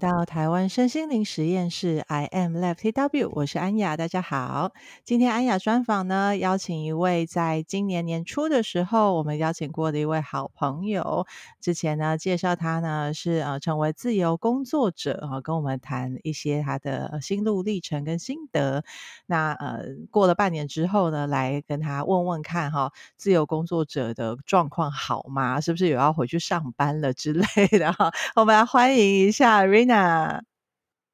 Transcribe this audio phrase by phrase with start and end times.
[0.00, 4.72] 到台湾身心灵实验室，I am Lab TW，我是安雅，大家好。
[5.04, 11.26] 今天安雅专访呢，邀请一位在今年年初的时候，我们邀请过的一位好朋友。
[11.60, 18.82] 之前呢，介绍他呢是呃成为自由工作者啊、呃，跟我们谈一些他的心路历程跟心得。
[19.26, 25.60] 那呃过了半年之后呢，来跟他问问看哈，自由工作者的状况好吗？
[25.60, 28.10] 是不是有要回去上班了之类的哈？
[28.34, 29.62] 我们来欢迎一下。
[29.90, 30.49] 叫 Irina，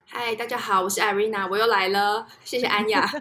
[0.08, 3.04] 嗨，大家好，我是 Irina，我又来了，谢谢安雅。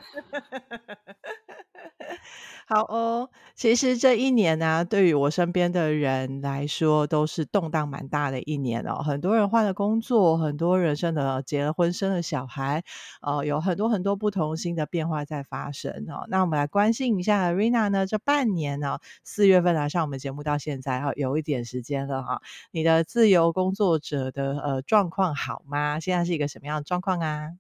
[2.67, 9.03] 好哦，其实这一年呢、对于我身边的人来说，都是动荡蛮大的一年哦。
[9.03, 12.83] 很多人换了工作，很多人生的结了婚，生了小孩，
[13.21, 16.25] 呃，有很多很多不同新的变化在发生哦。
[16.27, 22.41] 那我们来关心一下 Irina 呢，这半年呢、哦，四月份来上我们节目到现在哈，有一点时间了哈。
[22.71, 25.99] 你的自由工作者的呃状况好吗？
[25.99, 27.57] 现在是一个什么样的状况啊？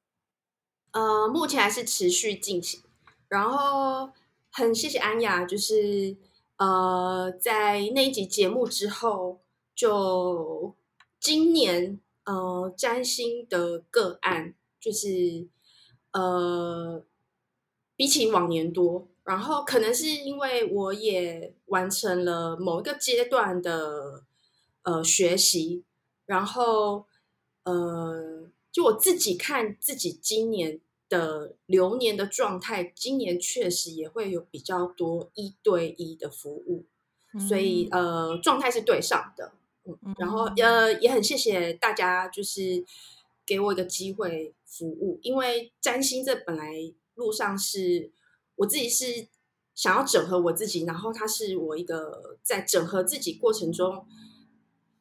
[0.91, 2.81] 呃，目前还是持续进行，
[3.27, 4.11] 然后。
[4.57, 6.15] 很谢谢安雅，就是
[6.55, 9.41] 呃，在那一集节目之后，
[9.75, 10.73] 就
[11.19, 15.49] 今年呃占星的个案，就是
[16.13, 17.03] 呃
[17.97, 24.23] 比起往年多，然后可能是因为我也完成了某一个阶段的
[24.83, 25.83] 呃学习，
[26.25, 27.07] 然后
[27.65, 30.81] 呃就我自己看自己今年。
[31.07, 36.87] 的流年的状态，今年确实也会有比较多一对一的服务，
[37.31, 39.53] 嗯、所以呃状态是对上的，
[39.83, 40.45] 嗯，然后。
[40.57, 42.83] 呃也很谢谢大家，就是
[43.45, 46.73] 给我一个机会服务，因为占星这本来
[47.13, 48.11] 路上是
[48.55, 49.27] 我自己是
[49.75, 54.07] 想要整合我自己，然后它是我一个在整合自己过程中，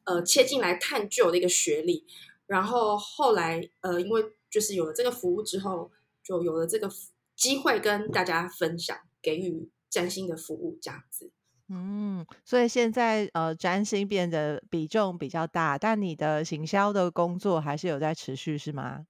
[0.03, 2.05] 呃切进来探究的一个学历，
[2.47, 5.91] 然后后来呃因为就是有了这个服务之后。
[6.27, 6.89] 就有了这个
[7.35, 11.31] 机会跟大家分享，给予占星的服务这样子。
[11.69, 19.05] 嗯，所以现在呃，占星变得比重比较大，但你的行销的工作还是有在持续，是吗？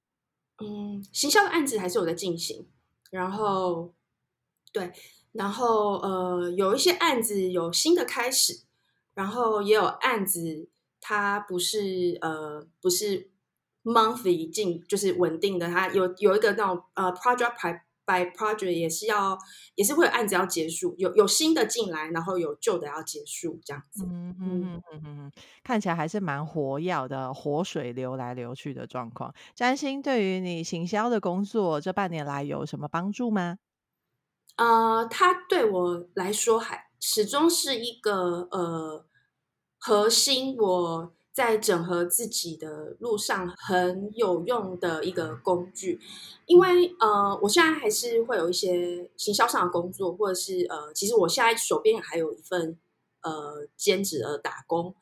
[0.58, 2.68] 嗯，行销的案子还是有在进行。
[3.12, 3.94] 然后，
[4.74, 4.92] 对，
[5.32, 8.66] 然后呃，有一些案子有新的开始，
[9.14, 10.68] 然后也有案子
[11.00, 13.32] 它不是呃，不是。
[13.88, 19.38] monthly 进就是稳定的，它有有一个那种呃 project by by project 也是要
[19.76, 24.04] 也是会有案子要结束，有有新的进来，然后有旧的要结束这样子。
[24.10, 25.32] 嗯嗯嗯嗯，
[25.64, 29.32] 看起来还是蛮活跃的，活水流来流去的状况。
[29.54, 33.60] 占星对于你行销的工作这半年来有什么帮助吗？
[34.56, 39.06] 呃，它对我来说还始终是一个呃
[39.86, 41.12] 核心我。
[41.36, 46.00] 在整合自己的路上很有用的一个工具，
[46.46, 52.80] 因为呃，我现在还是会有一些行销上的工作，或者是呃，其实我现在手边还有一份
[53.22, 54.96] 呃兼职的打工，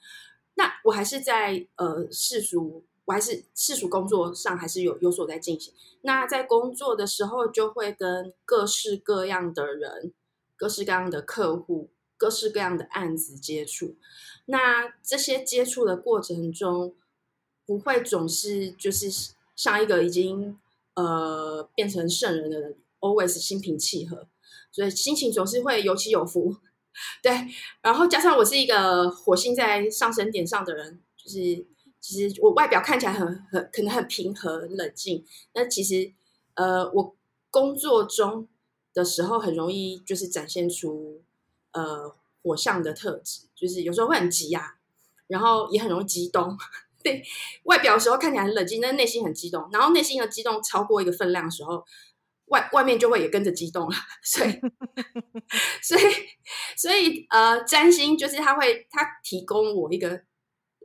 [0.55, 5.71] 那我还是在呃世俗，我还是世俗工作上还是有有所在进行。
[6.01, 10.11] 那在工作的时候，就会跟各式各样的人、
[10.55, 11.91] 各式各样的客户、
[12.23, 13.97] 各式各样的案子接触。
[14.45, 16.95] 那这些接触的过程中，
[17.66, 19.09] 不会总是就是
[19.57, 20.57] 像一个已经
[20.94, 24.25] 呃变成圣人的人，always 心平气和，
[24.72, 26.56] 所以心情总是会有起有伏。
[27.22, 27.31] 对，
[27.81, 31.66] 然后加上我是一个火星在上升点上的人，就是
[32.00, 36.13] 其实我外表看起来很很可能很平和、冷静，那其实
[36.53, 37.13] 呃我
[37.51, 38.47] 工作中
[38.94, 41.21] 的时候很容易就是展现出
[41.74, 42.16] 呃。
[42.46, 44.75] 火象的特质就是有时候会很急啊，
[45.28, 46.58] 然后也很容易激动。
[47.02, 47.24] 对，
[47.64, 49.70] 外表的时候看起来很冷静，但内心很激动。
[49.72, 51.86] 然后内心的激动超过一个分量的时候，
[52.48, 53.96] 外外面就会也跟着激动了。
[54.22, 54.52] 所以，
[55.81, 56.02] 所以，
[56.75, 60.24] 所以，呃，占星就是他会他提供我一个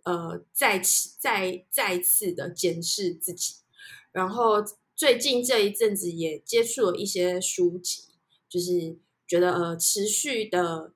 [0.04, 3.56] 呃再次再再次的检视自己。
[4.12, 4.64] 然后
[4.94, 8.04] 最近这一阵子也接触了一些书籍，
[8.48, 8.96] 就是
[9.28, 10.92] 觉得呃持续的。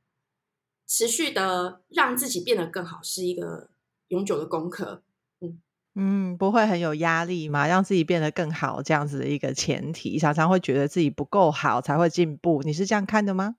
[0.84, 3.70] 持续的让自己变得更好，是一个
[4.08, 5.02] 永久的功课。
[5.40, 5.58] 嗯
[5.94, 7.66] 嗯，不会很有压力吗？
[7.66, 12.62] 让自己变得更好，这样子的一个前提，常常会觉得自己不够好才会进步。
[12.62, 13.56] 你是这样看的吗？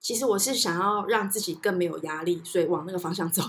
[0.00, 3.42] 其实我是想要让自己更没有压力，所以往那个方向走。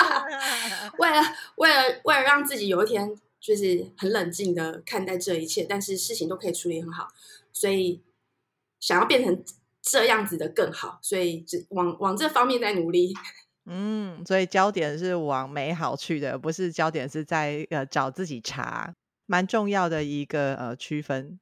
[0.98, 1.20] 为了
[1.56, 7.08] 为了为了让自己有一天就是很冷静的看待这一切，但是事情都可以处理很好，
[7.52, 8.00] 所以
[8.82, 9.42] 想要变成。
[9.84, 13.12] 这样子的更好，所以往往这方面在努力。
[13.66, 18.94] 嗯，所以焦点是往美好去的，不是焦点是在呃找自己查，
[19.26, 21.40] 蛮重要的一个呃区分。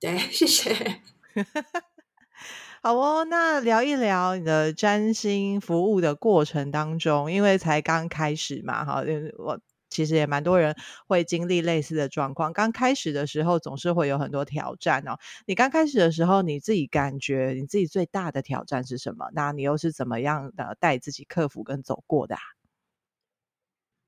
[0.00, 1.00] 对， 谢谢。
[2.82, 9.04] 好哦，那聊一聊你的占星服务的过程当中，因为才刚开始嘛，哈，
[9.38, 9.60] 我。
[9.96, 10.76] 其实也蛮多人
[11.06, 12.52] 会经历类似的状况。
[12.52, 15.16] 刚开始的时候总是会有很多挑战哦。
[15.46, 19.30] 你刚开始的时候，你自己感觉你自己最大的挑战是什么？
[19.32, 22.42] 那你又是怎么样的带自己克服跟走过的啊？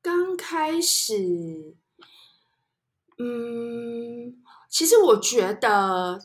[0.02, 1.74] 刚开始，
[3.16, 4.36] 嗯，
[4.68, 6.20] 其实我觉得，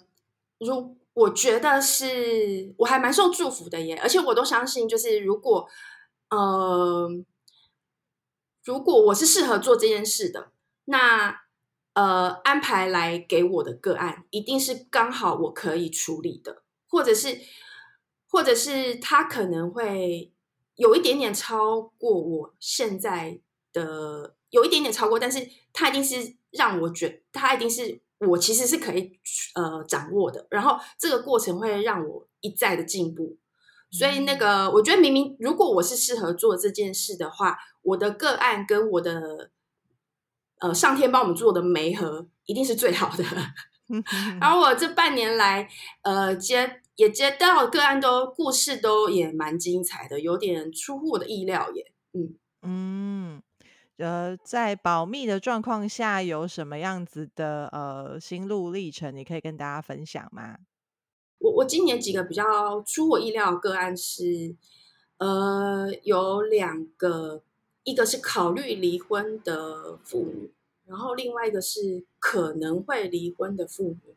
[0.59, 5.69] 如我觉得是我还蛮受祝福的耶，而且我都相信，就是如果，
[6.31, 7.09] 呃。
[8.63, 10.51] 如果我是适合做这件事的，
[10.85, 11.41] 那
[11.93, 17.39] 呃，安排来给我的个案一定是刚好我可以处理的，或者是，
[18.27, 20.31] 或者是他可能会
[20.75, 23.39] 有一点点超过我现在
[23.71, 29.19] 的，有一点点超过，但是他一定是让我觉他一定是我其实是可以
[29.53, 33.37] 呃掌握的，然后这个过程会让我一再的进步。
[33.93, 39.51] 所以那个，我觉得明明如果我是适合做这件事的话，我的个案跟我的
[40.59, 43.23] 呃上天帮我们做的媒合一定是最好的。
[44.41, 45.69] 然后我这半年来，
[46.01, 51.91] 呃接也接到个案都故事都也蛮精彩的，有点出乎我的意料耶。
[52.13, 53.43] 嗯嗯，
[53.97, 60.57] 呃，在保密的状况下，有什么样子的呃心路历程，你可以跟大家分享吗？
[61.43, 64.55] 我我今年几个比较出我意料的个案是，
[65.17, 67.43] 呃，有两个，
[67.83, 70.53] 一个是考虑离婚的妇女，
[70.85, 74.15] 然后另外一个是可能会离婚的妇女。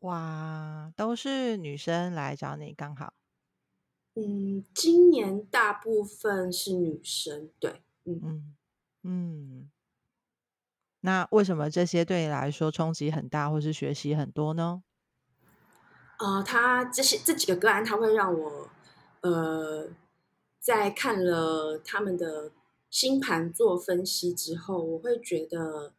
[0.00, 3.12] 哇，都是女生来找你，刚好。
[4.14, 8.56] 嗯，今年大部分是女生，对，嗯嗯
[9.02, 9.70] 嗯。
[11.00, 14.82] 那为什么这些对你来说冲击很大，或是学习很多呢？
[16.18, 18.68] 呃，他这些这几个个案，他会让我，
[19.22, 19.88] 呃，
[20.60, 22.52] 在看了他们的
[22.90, 25.92] 星盘做分析之后，我会觉得，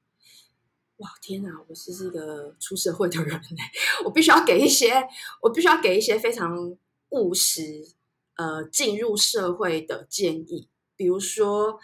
[0.98, 3.58] 哇，天哪，我是一个出社会的人呢，
[4.06, 5.08] 我必须要给一些，
[5.42, 6.78] 我必须要给一些非常
[7.10, 7.86] 务实，
[8.36, 11.80] 呃，进入社会的建议，比如说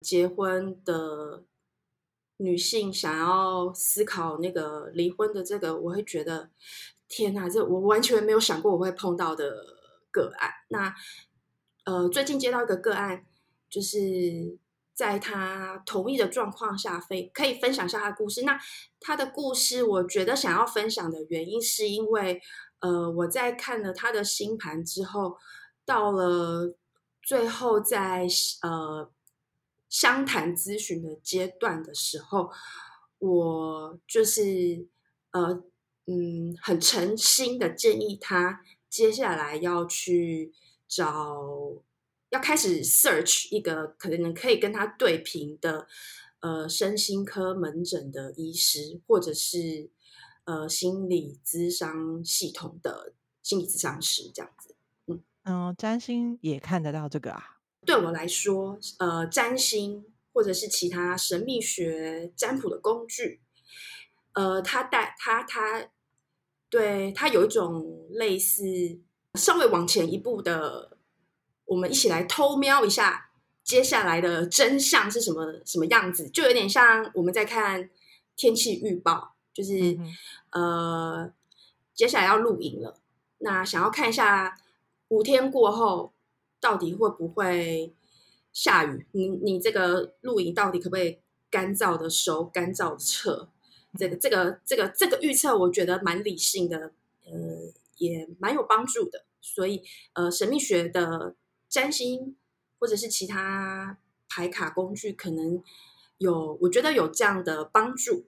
[0.00, 1.44] 结婚的。
[2.38, 6.50] 女性想要思考那个离婚的这个，我会觉得
[7.08, 9.54] 天哪，这我完全没有想过我会碰到的
[10.10, 10.50] 个案。
[10.68, 10.92] 那
[11.84, 13.24] 呃，最近接到一个个案，
[13.70, 14.58] 就是
[14.92, 18.42] 在他同意的状况下，非可以分享一下他的故事。
[18.42, 18.58] 那
[18.98, 22.40] 他的故事，我觉得想要分享的原因，是因为
[22.80, 25.36] 呃，我在看了他的星盘之后，
[25.84, 26.74] 到了
[27.22, 28.26] 最后在
[28.62, 29.08] 呃。
[29.94, 32.50] 相谈咨询的阶段的时候，
[33.18, 34.88] 我就是
[35.30, 35.62] 呃
[36.06, 38.60] 嗯，很诚心的建议他
[38.90, 40.52] 接下来要去
[40.88, 41.36] 找，
[42.30, 45.86] 要开始 search 一个可能可以跟他对平的
[46.40, 49.88] 呃身心科门诊的医师，或者是
[50.42, 53.14] 呃心理咨商系统的
[53.44, 54.74] 心理咨商师这样子。
[55.06, 57.53] 嗯嗯，占星也看得到这个啊。
[57.84, 63.40] 对我来说，呃，占星或者是其他神秘学占卜的工具，
[64.32, 65.88] 呃，它带它它，
[66.70, 68.64] 对它有一种类似
[69.34, 70.96] 稍微往前一步的，
[71.66, 73.30] 我们一起来偷瞄一下
[73.62, 77.90] 接下来的真相是什么什么样子，就有点像我们在看
[78.34, 79.98] 天气预报，就是
[80.50, 81.30] 呃，
[81.92, 82.98] 接下来要露营了，
[83.38, 84.58] 那想要看一下
[85.08, 86.13] 五天过后。
[86.64, 87.92] 到底会不会
[88.50, 89.06] 下雨？
[89.12, 91.18] 你你这个露营到底可不可以
[91.50, 93.50] 干燥的收、干燥的撤？
[93.98, 96.94] 这个这个这个这个预测，我觉得蛮理性的，
[97.26, 99.26] 呃，也蛮有帮助的。
[99.42, 99.82] 所以，
[100.14, 101.34] 呃，神秘学的
[101.68, 102.34] 占星
[102.78, 103.98] 或者是其他
[104.30, 105.62] 牌卡工具，可能
[106.16, 108.24] 有，我觉得有这样的帮助。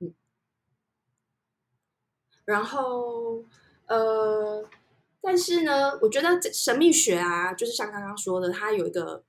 [0.00, 0.12] 嗯，
[2.44, 3.46] 然后，
[3.86, 4.68] 呃。
[5.22, 9.22] 但是呢，我觉得这神秘学啊，就是像刚刚说的，它有一个，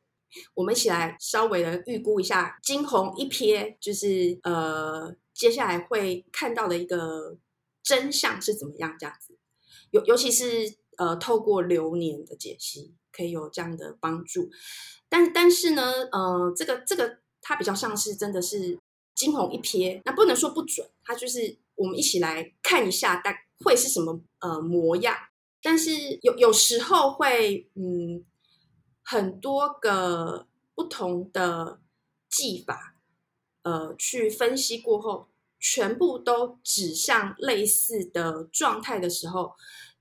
[0.53, 7.38] 我们一起来稍微的预估一下，惊鸿一瞥，就是呃，接下来会看到的一个
[7.83, 9.38] 真相是怎么样，这样子，
[9.91, 14.50] 尤尤其是呃，透过流年的解析，可以有这样的帮助。
[15.10, 18.79] 但但是呢，呃，这个这个它比较像是真的是
[19.13, 25.13] 惊鸿一瞥，那不能说不准，它就是我们一起来看一下，大会是什么呃模样。
[25.62, 25.91] 但是
[26.22, 28.25] 有有时候会，嗯，
[29.03, 31.80] 很多个不同的
[32.30, 32.96] 技法，
[33.63, 35.27] 呃，去分析过后，
[35.60, 39.53] 全部都指向类似的状态的时候，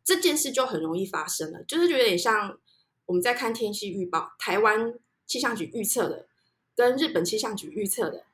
[0.03, 1.63] 这件事就很容易发生了。
[1.65, 2.59] 就是有点像
[3.07, 4.95] 我们在看天气预报，台湾
[5.27, 6.27] 气象局预测的，
[6.75, 8.25] 跟日本气象局预测的，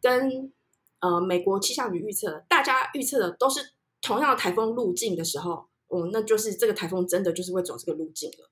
[0.00, 0.52] 跟
[1.00, 8.50] 呃美国气象局预测的，大家预测的都是同样的台风路径的时候，哦，那就是这个台风真的就是会走这个路径了。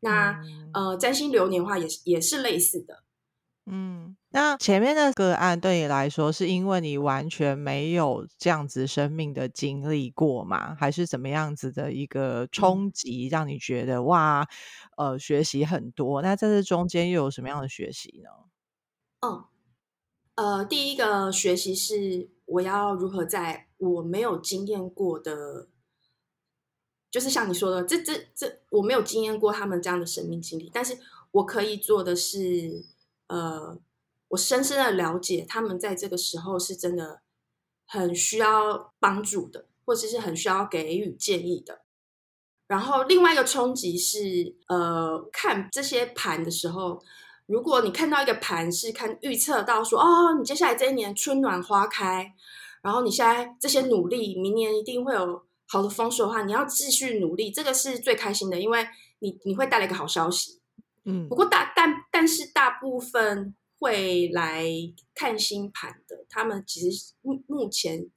[0.00, 3.04] 那、嗯、呃，占星流年的话也是也是类似的。
[3.66, 10.74] 嗯，那前面的个案对你来说，是因为你完全没有这样子生命的经历过吗？
[10.74, 14.48] 还是怎么样子的一个冲击，让你觉得、嗯、哇，
[14.96, 16.22] 呃，学习很多？
[16.22, 18.30] 那在这中间又有什么样的学习呢？
[19.20, 19.44] 嗯，
[20.34, 25.68] 呃，第一个学习是我要如何在我没有经验过的，
[27.10, 30.98] 就是像你说的，这这这，我没有经验过他们这样的生命经历，但是
[31.32, 32.84] 我可以做的是。
[33.32, 33.78] 呃，
[34.26, 37.20] 我深深的了解他们在这个时候是真的
[37.86, 41.82] 很需要帮助的，或者是很需要给予建议的。
[42.66, 47.00] 然后另外一个冲击是，呃，看这些盘的时候，
[47.46, 52.34] 如果你看到一个盘是看预测到说，哦，你接下来这一年春暖花开，
[52.82, 58.84] 然后你现在这些努力，明年一定会有好的风水的话，你要继续努力，这个是最开心的，因为
[59.20, 60.60] 你你会带来一个好消息。
[61.04, 64.66] 嗯，不过大但但是大部分会来
[65.14, 68.10] 看星盘的，他们其实目目前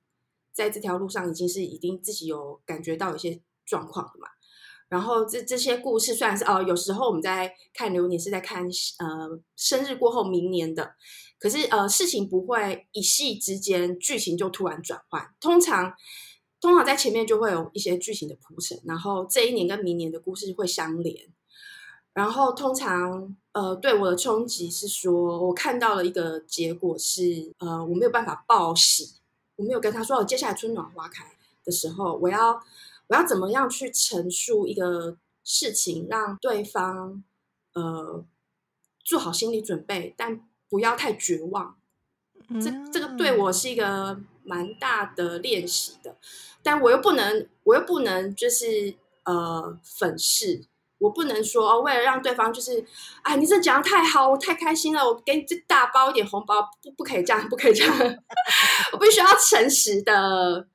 [0.52, 4.28] 在这条路上已经是已经自己有感觉到一些状况了嘛。
[4.90, 10.96] 然后这这些故事虽然是哦，有时候我们在看流年是在看呃生日过后明年的，
[11.38, 15.94] 可是呃事情不会一夕之间剧情就突然转换，通常
[16.64, 21.28] 通常在前面就会有一些剧情的铺陈，然后这一年跟明年的故事会相连。
[22.14, 29.16] 然后通常，呃，对我的冲击是说，我看到了一个结果是，呃，我没有办法报喜，
[29.58, 31.26] 我没有跟他说，我接下来春暖花开
[31.66, 32.64] 的时候，我要
[33.08, 37.22] 我要怎么样去陈述一个事情，让对方，
[37.74, 38.24] 呃，
[39.04, 41.76] 做好心理准备，但不要太绝望。
[42.62, 46.18] 这这个对我是一个蛮大的练习的，
[46.64, 50.66] 但我又不能，我又不能就是呃粉饰。
[51.00, 52.82] 我不能说哦，为了让对方就是，
[53.24, 57.94] 哎，你这讲得太好，我太开心了，我给你这大包一点红包，不，不可以这样，不可以这样，
[58.94, 60.66] 我必须要诚实的，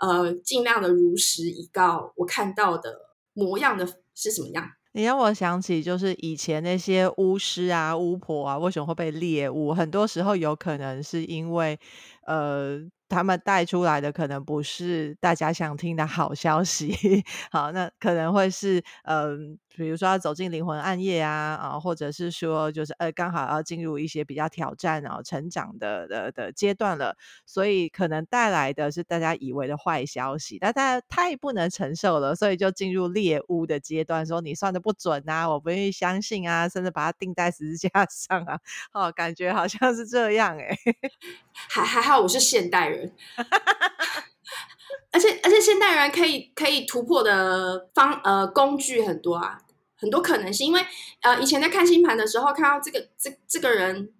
[0.00, 4.72] 呃，尽量的如实以告我看到的模样的是什么样。
[4.90, 9.72] 你让我想起，就是以前那些巫师啊、巫婆啊，为什么会被猎物？
[9.72, 11.78] 很多时候有可能是因为，
[12.26, 12.80] 呃。
[13.08, 16.94] 他们带出来的可能不是大家想听的好消息，
[17.50, 19.58] 好，那可能会是嗯。
[19.76, 38.58] 比如说要走进灵魂暗夜啊，啊，或者是说就是呃，刚好要进入一些比较挑战然后成长的的的阶段了，所以可能带来的是大家以为的坏消息，但大家太不能承受了，所以就进入猎巫的阶段，说你算的不准啊，我不愿意相信啊，甚至把它钉在十字架上啊，
[38.92, 40.78] 哦，感觉好像是这样哎、欸，
[41.68, 43.12] 还还好我是现代人。
[45.12, 49.58] 而且而且现代人可以可以突破的方呃工具很多啊。
[49.98, 50.80] 很多可能性，因为
[51.22, 54.12] 呃，以前在看星盘的时候，看到这个这这个人，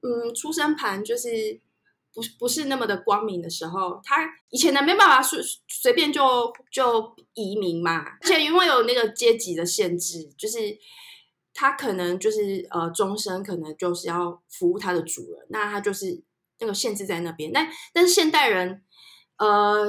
[0.00, 1.60] 嗯，出生盘就是
[2.14, 10.78] 不不是那么的光明的时候，他以前呢没办法随随便就就移民嘛，而且因为有那个阶级的限制，就是
[11.52, 16.22] 他可能就是呃终身可能就是要服务他的主人，那他就是
[16.60, 17.50] 那个限制在那边。
[17.52, 18.84] 但但是现代人，
[19.38, 19.84] 呃，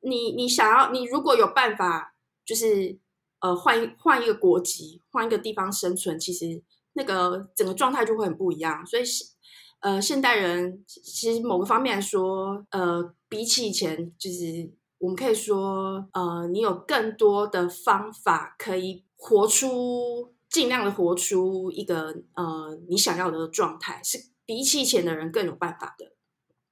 [0.00, 2.14] 你你想要你如果有办法，
[2.44, 2.98] 就是。
[3.42, 8.86] 呃，换一换一个国籍，换一个地方生存，其实那个整个状态就会很不一样。
[8.86, 9.02] 所以，
[9.80, 26.11] 呃，现代人其实某个方面来说，呃，比起以前，就是我们可以说，呃，你有更多的方法可以活出，尽量的活出一个呃你想要的状态，是比起以前的人更有办法的。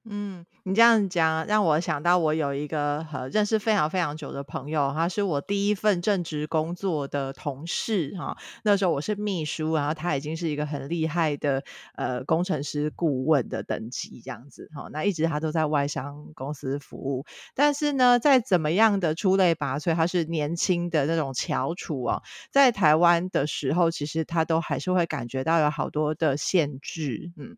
[0.05, 8.35] 嗯，你这样讲让我想到，我有一个呃认识非常非常久的朋友，他是我第一份正职工作的同事哈。
[8.63, 11.63] 那时候我是秘书，然后他已经是一个很厉害的
[11.95, 14.89] 呃工程师顾问的等级这样子哈。
[14.91, 27.55] 那一直他都在外商公司服务，但是呢，再怎么样的出类拔萃，他是年轻的那种翘楚啊，在台湾的时候，其实他都还是会感觉到有好多的限制，嗯。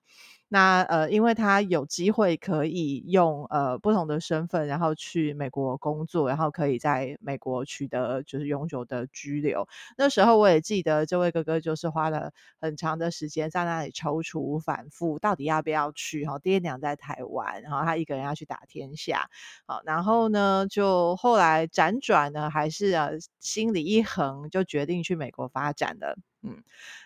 [0.53, 9.67] 那呃，因为他有机会可以用呃不同的身份，然后去美国工作，然后可以在美国取得就是永久的居留。
[9.97, 12.31] 那时候我也记得这位哥哥就是花了
[12.61, 16.23] 很长的时间在那里踌躇反复，到底要不要去？
[16.27, 19.27] 哈，爹娘在台湾，然后他一个人要去打天下。
[19.65, 26.15] 好，然后呢，就后来辗转呢，还是呃心里一横，就决定去美国发展了。
[26.45, 26.61] 嗯，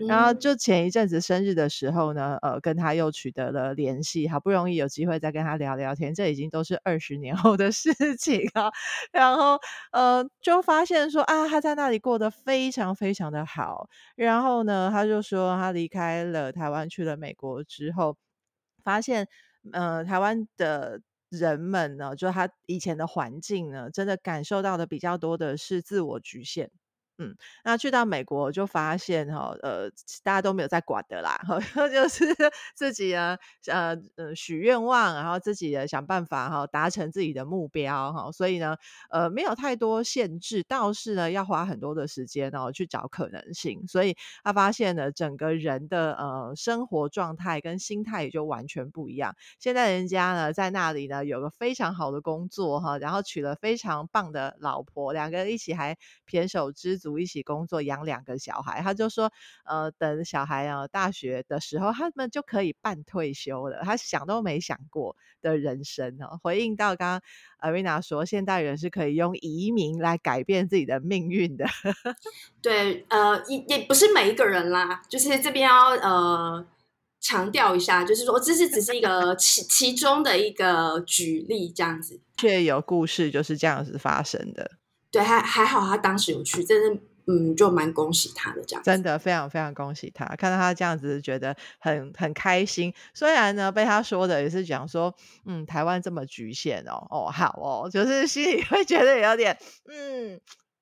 [0.07, 8.71] 然后就前一阵子生日的时候呢，呃，跟他又取得了联系，好不容易有机会再跟他聊聊天，这已经都是二十年后的事情啊。
[9.11, 9.59] 然后
[9.91, 13.87] 呃，就发现说啊，他在那里过得非常非常的好。
[14.15, 18.17] 然后呢，他就说他离开了台湾去了美国之后，
[18.83, 19.27] 发现
[19.71, 26.71] 呃，台湾的人们呢，就他以前的环境呢，真的感受到的比较多的是自我局限。
[27.19, 29.89] 嗯，那去到美国就发现哈，呃，
[30.23, 31.39] 大家都没有在管的啦，
[31.91, 32.25] 就是
[32.75, 38.77] 自己呢，呃，呃，许愿望，然后自己的想办法哈，达成自己的目标哈，所以呢，
[39.09, 49.35] 呃，没有太多限制，倒是呢，要花很多的时间哦去找可能性，所以他发现呢，整个人的呃生活状态跟心态也就完全不一样。
[49.57, 55.97] 现在人家呢在那里呢有个非常好的工作哈，然后娶了非常棒的老婆，两个人一起还
[56.29, 57.06] 胼手胝足。
[57.19, 59.31] 一起工作，养两个小孩，他就说，
[59.65, 63.81] 呃，等小孩啊大学的时候，他们就可以半退休了。
[63.83, 66.39] 他想都没想过的人生哦。
[66.41, 67.21] 回应到刚
[67.59, 71.65] 刚 Arina 说，现代人是可以用移民来改变自己的命运的。
[72.61, 76.65] 对，呃，也也不是每一个人啦，就是这边要呃
[77.19, 84.76] 强调一下，就是说这是只是一个其其中的一个举例，这样子，却有故事就是这样子发生的。
[85.11, 88.83] 对，还还好，他当时有去，真的，嗯，就蛮恭喜他的这样。
[88.83, 92.93] 真的非常非常恭喜他，看到他这样子，觉得很很开心。
[93.13, 95.15] 虽然呢，被他说的也是讲说，
[95.45, 99.57] 嗯，台湾这么局限哦，哦，好哦，就是心里会觉得有点，
[99.89, 100.39] 嗯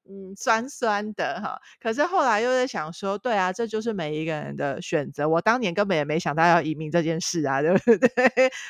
[0.10, 1.60] 嗯，酸酸的哈。
[1.82, 5.28] 可是后来又在想说，对啊，这就是每一个人的选择。
[5.28, 8.10] 我当年根本也没想到要移民这件事啊， 对不对？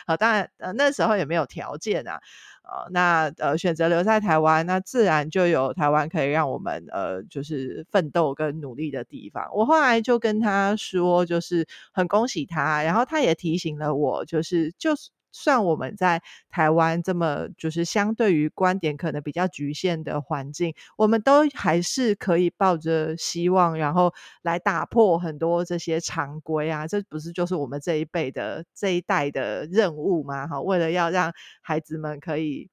[0.08, 2.19] 好，当然，呃，那时候也没有条件啊。
[2.63, 9.48] 呃，那呃，选择留在台湾，那自然就有台湾可以让我们呃，就是奋斗跟努力的地方。
[9.54, 15.10] 我后来就跟他说，就是很恭喜他，然后他也提醒了我，就是就是。
[15.36, 26.88] 算我们在台湾这么就是相对于观点可能比较局限的环境，我们都还是可以抱着希望，然后来打破很多这些常规啊！
[26.88, 30.48] 这不是就是我们这一辈的这一代的任务吗？
[30.48, 32.69] 哈，为了要让孩子们可以。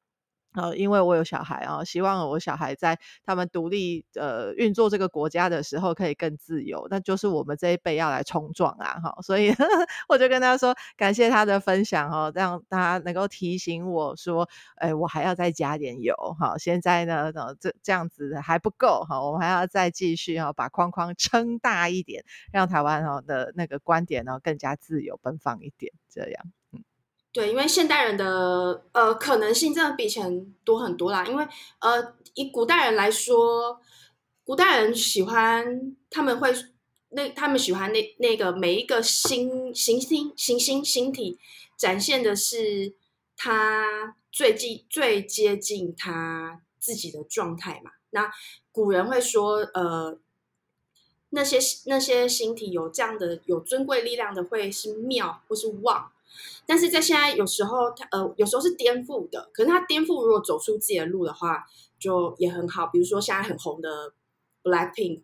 [0.55, 9.51] 呃，因为我有小孩啊，希望我小孩在他们独立呃运作这个国家的时候可以更自由，那就是我们这一辈要来冲撞啊，哈，所以
[10.09, 26.62] 我就跟他说，感谢他的分享哈，让他能够提醒我说，哎，我还要再加点油哈，现在呢，这这样子还不够哈，我们还要再继续哈，把框框撑大一点，让台湾哈的那个观点呢更加自由奔放一点，这样。
[27.33, 31.25] 对，因为现代人的呃可能性真的比以前多很多啦。
[31.25, 33.81] 因为呃，以古代人来说，
[34.45, 36.53] 古代人喜欢他们会
[37.09, 41.39] 那他们喜欢那那个每一个星行星行星星体
[41.79, 42.95] 展现的是
[43.35, 47.93] 他最近最接近他自己的状态嘛。
[48.11, 48.31] 那
[48.71, 50.19] 古人会说，呃，
[51.31, 56.12] 那些那些星体有这样的有尊贵力量的，会是庙或是旺。
[56.65, 59.51] 但是在现在，有时候他呃，有时候是颠覆的。
[59.53, 61.65] 可是他颠覆，如果走出自己的路的话，
[61.99, 62.87] 就也很好。
[62.87, 64.15] 比如说现在很红的
[64.63, 65.23] Blackpink，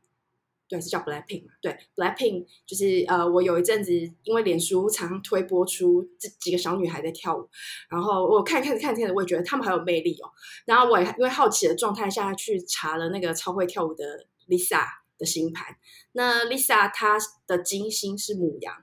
[0.68, 1.52] 对，是叫 Blackpink 嘛？
[1.62, 3.92] 对，Blackpink 就是呃，我有一阵子
[4.24, 7.48] 因为脸书常常推播出这几个小女孩在跳舞，
[7.88, 10.30] 然后我看看看看，我也觉得她们很有魅力哦。
[10.66, 14.82] 然后我也因为好奇的状态下去查了那个超会跳舞的 Lisa
[15.16, 15.76] 的星盘。
[16.12, 17.16] 那 Lisa 她
[17.46, 18.74] 的金星是母羊。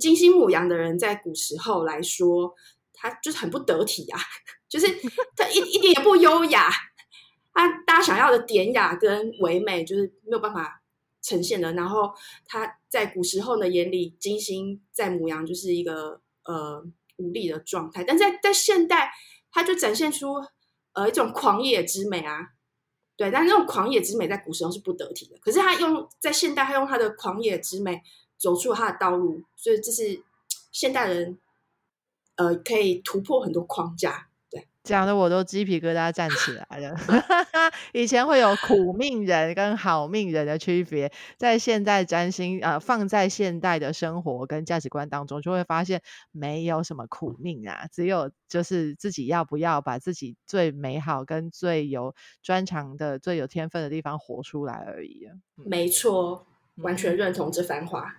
[0.00, 2.54] 金星母羊的人，在古时候来说，
[2.94, 4.18] 他就是很不得体啊，
[4.68, 4.86] 就是
[5.36, 6.70] 他一一点也不优雅，
[7.52, 10.82] 他大家想要的典雅跟唯美，就是没有办法
[11.20, 11.72] 呈现的。
[11.74, 12.10] 然后
[12.46, 16.82] 他在古时候的眼里，金星在母羊就是一个呃
[17.18, 19.12] 无力的状态，但在在现代，
[19.50, 20.36] 他就展现出
[20.94, 22.52] 呃一种狂野之美啊，
[23.16, 28.00] 对，但那种狂野之美在古时候是不得体的，可是他用在现代，他用他的狂野之美。
[28.42, 30.20] 走出他的道路，所以这是
[30.72, 31.38] 现代人，
[32.34, 34.26] 呃，可以突破很多框架。
[34.50, 36.96] 对，讲的我都鸡皮疙瘩站起来了。
[37.94, 46.02] 以前会有苦命人跟好命人的区别，在现代占星呃放在现代的生活跟价值观当中，就会发现
[46.32, 55.28] 没有什么苦命啊，只有就是自己要不要把自己最美好跟最有专长的、最有天分的地方活出来而已。
[55.54, 56.44] 没错，
[56.76, 58.18] 完全认同这番话。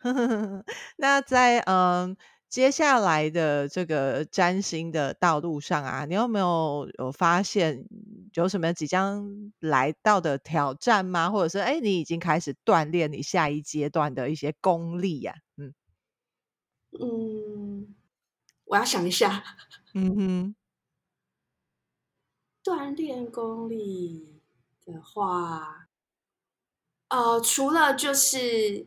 [0.96, 2.16] 那在嗯。
[2.50, 7.84] 接下来的这个占星的道路上啊，你有没有有发现
[8.32, 11.28] 有什么即将来到的挑战吗？
[11.30, 15.34] 或者是哎，你已经开始锻炼你下一阶段的一些功力呀？
[15.58, 15.74] 嗯
[16.92, 17.94] 嗯，
[18.66, 19.44] 我要想一下。
[19.94, 20.54] 嗯哼，
[22.64, 24.42] 锻炼功力
[24.84, 25.88] 的话，
[27.10, 28.86] 呃，除了就是。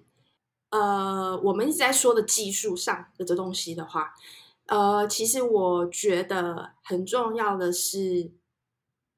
[0.71, 4.13] 呃，我们一直在说的技术上的这东西的话，
[4.67, 8.31] 呃，其实我觉得很重要的是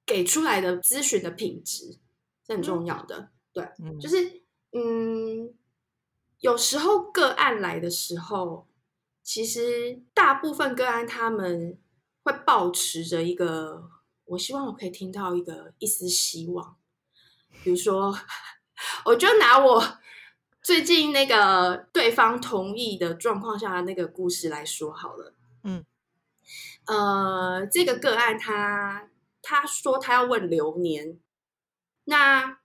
[0.03, 1.99] 给出来的咨询的品质
[2.47, 3.19] 是很重要的。
[3.19, 5.53] 嗯、对，嗯、就是嗯，
[6.39, 8.67] 有时候个案来的时候，
[9.21, 11.77] 其实大部分个案他们
[12.23, 13.91] 会保持着一个，
[14.25, 16.77] 我希望我可以听到一个一丝希望，
[17.63, 18.17] 比如说，
[19.05, 19.99] 我就拿我。
[20.63, 25.83] 最近那个对方同意的状况下的那个故事来说好了，嗯，
[26.85, 29.09] 呃，这个个案他
[29.41, 31.19] 他说他要问流年，
[32.05, 32.59] 那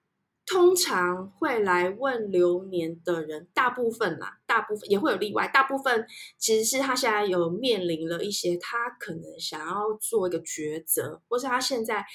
[0.46, 6.06] 通常会来问流年的人，大部分啦，大部分也会有例外，大部分
[6.38, 12.06] 其实是他现在有面临了一些他可能想要做一个抉择，或是他现在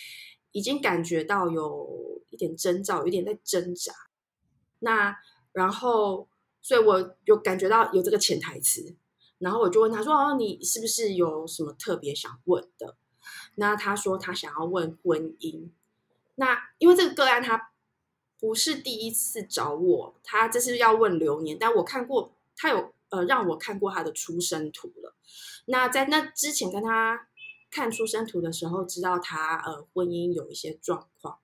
[0.53, 3.91] 已经感觉到有一点征兆，有点在挣扎，
[4.79, 5.17] 那。
[5.53, 6.27] 然后，
[6.61, 8.95] 所以我有感觉到有这个潜台词，
[9.37, 12.97] 然后我就问他说：“哦，你是不是有什么特别想问的？”
[13.55, 15.69] 那他说他想要问婚姻。
[16.35, 17.71] 那因为这个个案他
[18.39, 25.15] 不是第一次找我，他这是要问流年，但我看过他有呃让我看过他的出生图了。
[25.65, 27.27] 那在那之前跟他
[27.69, 31.37] 看出生图的时候，知道他呃婚姻有一些状况，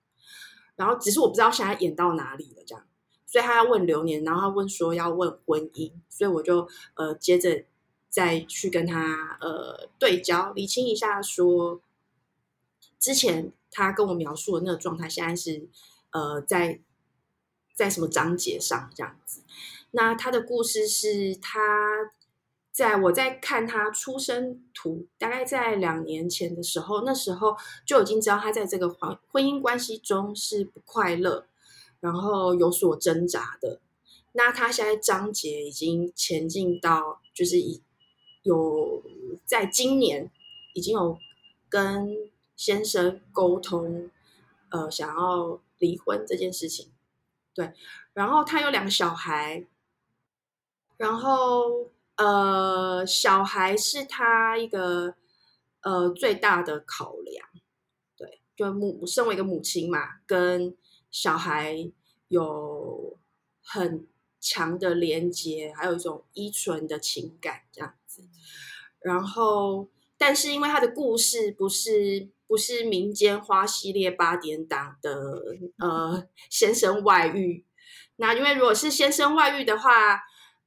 [0.75, 2.85] 然后只是我不知道现在演到哪里了这样。
[3.31, 7.63] 所以他要问流年，然后他问说要问婚姻，所以我就呃接着
[8.09, 11.79] 再去跟他呃对焦理清一下说，
[12.99, 15.67] 之前他跟我描述的那个状态，现在是
[16.09, 16.79] 呃在
[17.75, 19.43] 在什么章节上这样子。
[19.91, 22.11] 那他的故事是他
[22.71, 31.45] 在我在看他出生图，大概在两年前的时候，那时候就已经知道他在这个婚婚姻关系中是不快乐。
[32.01, 33.81] 然后有所挣扎的，
[34.31, 37.81] 那他现在章节已经前进到，就是已
[38.43, 39.03] 有
[39.45, 40.31] 在今年
[40.73, 41.19] 已经有
[41.67, 42.15] 跟
[42.55, 44.09] 先生沟通，
[44.69, 46.89] 呃，想要离婚这件事情，
[47.53, 47.73] 对。
[48.13, 49.67] 然后他有两个小孩，
[50.95, 55.15] 然后呃，小孩是他一个
[55.81, 57.45] 呃最大的考量，
[58.15, 60.77] 对，就母身为一个母亲嘛，跟。
[61.11, 61.91] 小孩
[62.27, 63.17] 有
[63.63, 64.07] 很
[64.39, 68.23] 强的连接，还有一种依存的情感这样子。
[68.99, 75.43] 然后，但是因为他的故事不是不是民间花系列八点档的
[75.79, 77.65] 呃先生外遇，
[78.17, 80.21] 那因为如果是先生外遇的话，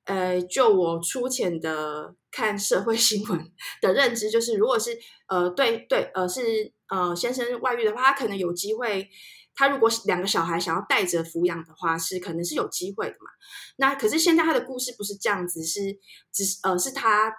[0.04, 9.08] 呃，就我粗浅的看社会新闻的认知，就是如果是呃对对呃是呃先生外遇的话，他可能有机会。
[9.54, 13.30] 他如果两个小孩想要带着抚养的话，是可能是有机会的嘛？
[13.76, 15.98] 那可是现在他的故事不是这样子，是
[16.32, 17.34] 只是呃是他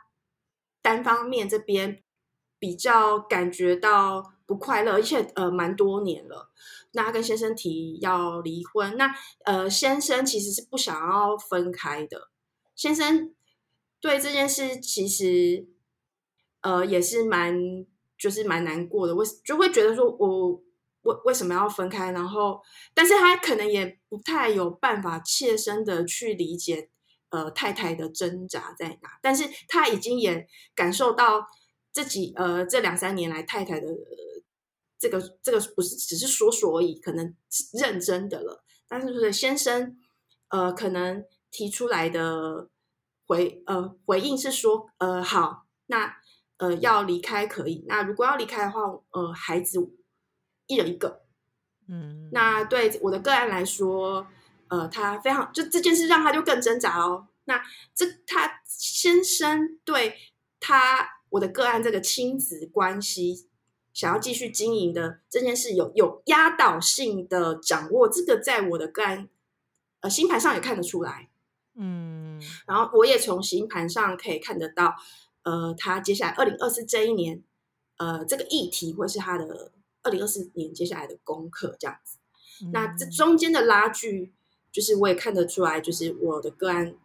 [0.82, 2.04] 单方面这边
[2.60, 6.52] 比较感觉到不快乐，而且呃蛮多年了。
[6.92, 9.12] 那他跟先生提要离婚，那
[9.46, 12.30] 呃先生其实是不想要分开的。
[12.76, 13.34] 先生
[14.00, 15.66] 对这件事其实
[16.62, 17.58] 呃也是蛮
[18.18, 20.62] 就是蛮难过的，我就会觉得说我。
[21.04, 22.12] 为为什么要分开？
[22.12, 22.62] 然后，
[22.94, 26.90] 但是他可能也不太有办法切身的去理解，
[27.30, 29.20] 呃，太太的挣扎在哪。
[29.22, 31.46] 但是他已经也感受到
[31.92, 33.88] 自己，呃，这两三年来太太的、
[34.98, 37.36] 这个这个不是只是说说而已，可能
[37.74, 38.64] 认真的了。
[38.88, 39.98] 但是就是先生，
[40.50, 42.70] 呃，可能提出来的
[43.28, 46.16] 回呃回应是说，呃，好，那
[46.58, 47.84] 呃要离开可以。
[47.88, 48.80] 那如果要离开的话，
[49.12, 49.80] 呃，孩子。
[50.74, 51.22] 一人一个，
[51.88, 54.28] 嗯，那对我的个案来说，
[54.68, 57.28] 呃，他非常就这件事让他就更挣扎哦。
[57.46, 57.62] 那
[57.94, 60.16] 这他先生对
[60.60, 63.50] 他我的个案这个亲子关系
[63.94, 69.30] 想要继续经营的这件事有有压倒性的掌握，这个在我的个案
[70.00, 71.30] 呃星盘上也看得出来，
[71.76, 74.96] 嗯，然后我也从星盘上可以看得到，
[75.44, 77.44] 呃，他接下来二零二四这一年，
[77.98, 79.72] 呃，这个议题会是他的
[80.04, 82.20] 二零二四年接下来的功课这样子。
[82.62, 84.32] 嗯、那这中间的拉锯，
[84.72, 86.96] 就是我也看得出来，就是我的个案，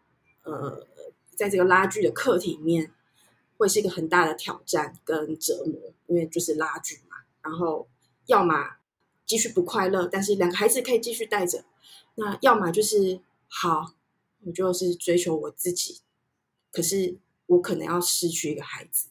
[0.43, 0.87] 呃，
[1.35, 2.93] 在这个拉锯的课题里面。
[3.61, 7.17] 会是一个很大的挑战跟折磨，因为就是拉锯嘛。
[7.43, 7.89] 然后
[8.27, 8.77] 要么
[9.27, 11.65] 继续不快乐，但是两个孩子可以继续带着；
[12.15, 13.95] 那要么就是好，
[14.45, 16.03] 我就是追求我自己，
[16.71, 19.09] 可是我可能要失去一个孩子。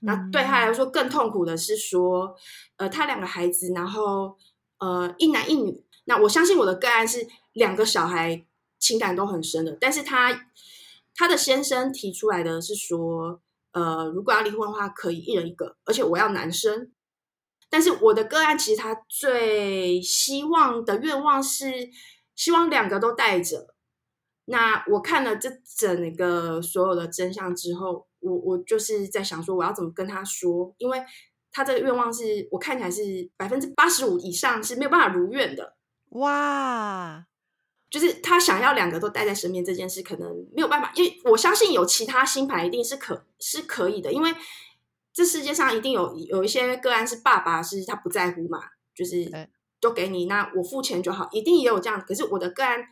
[0.00, 2.34] 那对他来说更痛苦的是说，
[2.76, 4.36] 呃，他两个孩子，然后
[4.78, 5.84] 呃一男一女。
[6.04, 8.44] 那我相信我的个案是两个小孩
[8.78, 10.48] 情感都很深的，但是他
[11.14, 13.40] 他的先生提出来的是说。
[13.72, 16.90] 呃，如果要离婚的话，可以一人一个，而且我要男生。
[17.68, 21.90] 但是我的个案其实他最希望的愿望是
[22.34, 23.74] 希望两个都带着。
[24.46, 30.74] 那我看了这整个所有的真相之后，我我就是在想说，我要怎么跟他说？
[30.78, 31.00] 因为
[31.52, 35.76] 他这个愿望是我看起来是百分之八十五以上是没有办法如愿的。
[36.10, 37.26] 哇！
[37.88, 44.34] 就是他想要两个都带在身边这件事，可能没有办法，因为我相信有其他星盘一定是可是可以的，因为
[45.12, 48.60] 这世界上一定有有一些个案是爸爸是他不在乎嘛，
[48.94, 49.30] 就是
[49.80, 52.00] 都给你，那我付钱就好，一定也有这样。
[52.06, 52.84] 可是我的个案，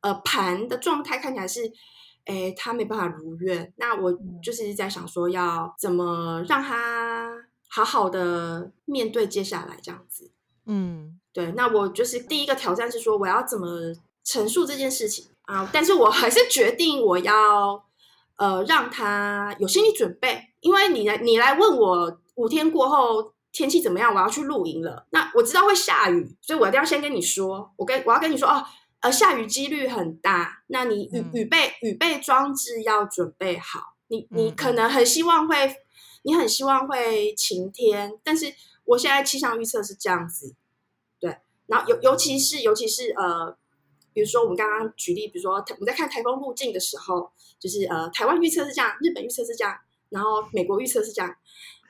[0.00, 1.72] 呃，盘的状态看起来是，
[2.26, 3.72] 诶，他没办法如愿。
[3.76, 7.30] 那我就是在想说，要怎么让他
[7.68, 10.30] 好好的面对接下来这样子。
[10.66, 11.52] 嗯，对。
[11.52, 13.66] 那我就是第一个挑战是说，我要怎么。
[14.22, 17.82] 陈述这件事情啊，但是我还是决定我要
[18.36, 25.06] 呃让他有心理准备，因为你来你来问我五天过后天气怎么样，我要去露营了。
[25.10, 28.64] 那我知道会下雨，所以我一定要先跟你说，我跟我要跟你说哦，
[29.00, 33.96] 呃，下雨几率很大，那你雨雨备雨备装置要准备好。
[34.08, 35.74] 你你可能很希望会，
[36.22, 38.52] 你很希望会晴天，但是
[38.84, 40.54] 我现在气象预测是这样子，
[41.18, 43.56] 对，然后尤尤其是尤其是呃。
[44.12, 49.72] 比如说，我们刚刚举例，比如说我们在看台风路径的时候，就是呃，台湾预测是这样，日本预测是这样，
[50.08, 51.32] 然后美国预测是这样。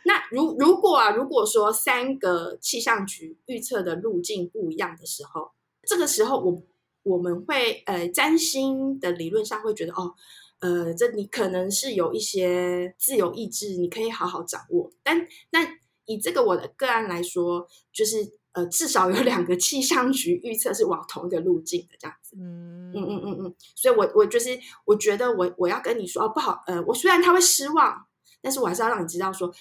[0.05, 5.53] 那如如果啊，如果说三个气象局预测的路径不一样的时候，
[5.87, 6.63] 这个时候我
[7.03, 10.15] 我们会呃，占星的理论上会觉得哦，
[10.61, 14.93] 呃，这你可能是有一些自由意志，你可以好好掌握。
[15.03, 15.61] 但那
[16.05, 18.39] 以这个我的个案来说，就是。
[18.53, 28.05] 呃，至少有两个气象局预测是往同一个路径的这样子，嗯嗯嗯嗯嗯，所以我我就是我觉得我我要跟你说哦，不好，呃，我虽然他会失望，
[28.43, 29.55] 但是我还是要让你知道说，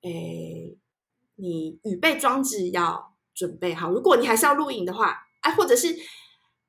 [0.00, 0.76] 诶，
[1.36, 5.96] 你预备装置要准备好，如果你还是要露营的话，哎，或者是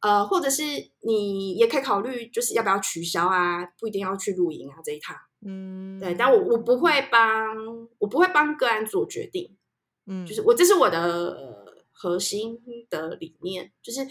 [0.03, 0.63] 呃，或者是
[1.01, 7.55] 你也可以考虑，就是要不要取消啊，不一定要去露营啊这一趟，嗯，对，但我我不会帮
[7.97, 9.57] 我不会帮个案做决定，
[10.05, 11.63] 嗯，就是我这是我的。
[11.95, 14.05] 核心的理念就是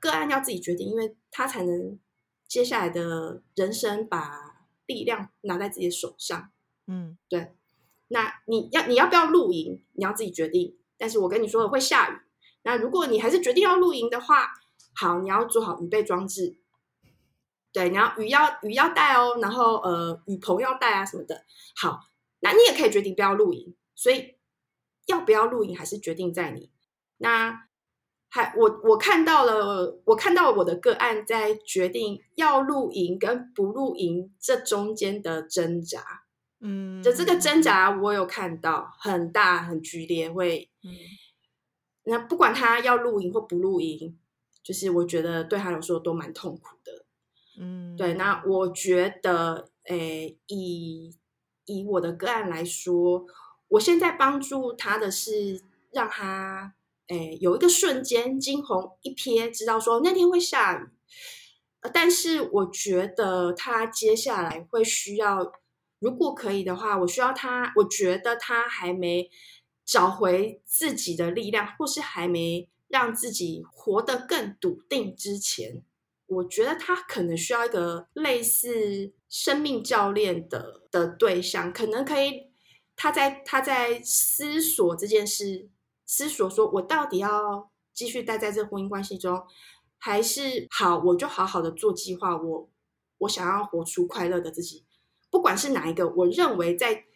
[0.00, 1.98] 个案要自己决定，因为他才能
[2.46, 6.50] 接下来的人生把力量拿在自己的手上。
[6.88, 7.54] 嗯，对。
[8.08, 9.82] 那你要你要不要露营？
[9.92, 10.76] 你要自己决定。
[10.98, 12.14] 但是我跟你说会下雨。
[12.64, 14.48] 那如果你还是决定要露营的话，
[14.96, 16.58] 好，你要做好雨备装置。
[17.72, 21.44] 对，你要雨要雨要带哦，然后呃雨棚要带啊什么的。
[21.80, 22.00] 好，
[22.40, 23.76] 那你也可以决定不要露营。
[23.94, 24.36] 所以
[25.06, 26.70] 要不要露营还是决定在你。
[27.18, 27.66] 那
[28.28, 36.24] 还我我看到了，我看到了我的个案在决定要露营跟不露营这中间的挣扎，
[36.60, 40.90] 嗯，就这个挣扎我有看到很大很剧烈，会，嗯，
[42.04, 44.18] 那不管他要露营或不露营，
[44.66, 47.04] 就是我觉得对他来说都蛮痛苦的，
[47.60, 51.14] 嗯，对，那我觉得，诶，以
[51.66, 53.24] 以我的个案来说，
[53.68, 56.74] 我现在帮助他的是让他。
[57.08, 60.88] 诶，有一个瞬间惊鸿一瞥，知道说那天会下雨，
[61.94, 65.52] 但是我觉得他接下来会需要，
[66.00, 69.30] 如果可以的话，我需要他，我觉得他还没
[69.84, 75.82] 找回自己的力量，或是还没让自己活得更笃定之前，
[76.26, 82.50] 我觉得他可能需要一个类似生命教练的的对象，可能可以
[82.94, 85.68] 他在他在思索这件事。
[86.08, 89.42] 思索说：“我到底要继续待在这婚姻关系中，
[89.98, 90.98] 还是好？
[90.98, 92.36] 我就好好的做计划。
[92.36, 92.70] 我
[93.18, 94.84] 我想要活出快乐的自己，
[95.30, 96.08] 不管是哪一个。
[96.08, 97.06] 我认为在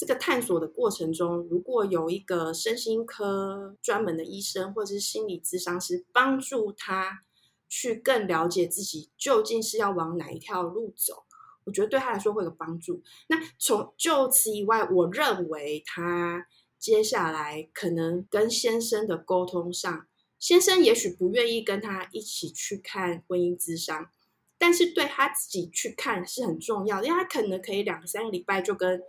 [0.00, 7.20] 这个探索的过程中，如果有一个身心科专门的医生或者是心理咨商师帮助他
[7.68, 11.24] 去更了解自己究竟是要往哪一条路走，
[11.64, 13.02] 我觉得对他来说会有帮助。
[13.28, 16.46] 那从就此以外，我认为他
[16.78, 20.06] 接下来可能跟先生的沟通上，
[20.38, 24.08] 先生也许不愿意跟他一起去看婚姻咨商，
[24.56, 29.02] 但是对他自己去看是很重要，因为他可能可以两三个礼拜就跟。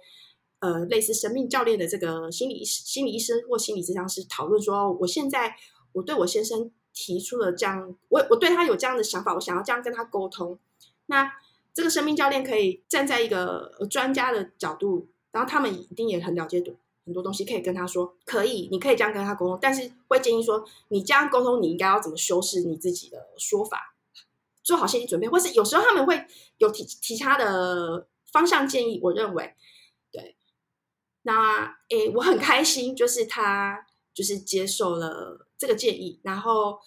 [0.62, 5.56] 呃，类似生命教练的这个心理医心理医生或心理咨商师讨论说，我现在
[5.92, 10.60] 我对我先生提出了这样，我我对他有这样的想法，我想要这样跟他沟通。
[11.08, 11.34] 那
[11.74, 16.64] 这个生命教练可以站在一个专家的角度，然后他们一定也很了解
[17.06, 23.96] 很多东西，可以跟他说，可以，你可以这样跟他沟通，但是会建议说，你这样沟通，你应该要怎么修饰你自己的说法，
[24.62, 26.24] 做好心理准备，或是有时候他们会
[26.60, 29.56] 有提提他的方向建议，我认为。
[31.24, 36.80] 那诶，我很开心，就是他就是接受了这个建议，然后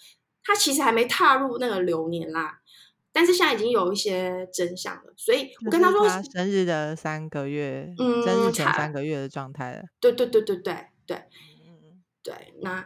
[0.42, 2.60] 他其实还没踏入那个流年啦，
[3.12, 12.84] 但是现在已经有一些真相了，所以我跟他说，他生日的三个月，嗯，生日前三个月的状态了，对对对对对对，嗯对，那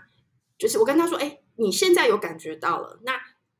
[0.59, 3.15] 就是我跟他说，哎，你现在有感觉到了，那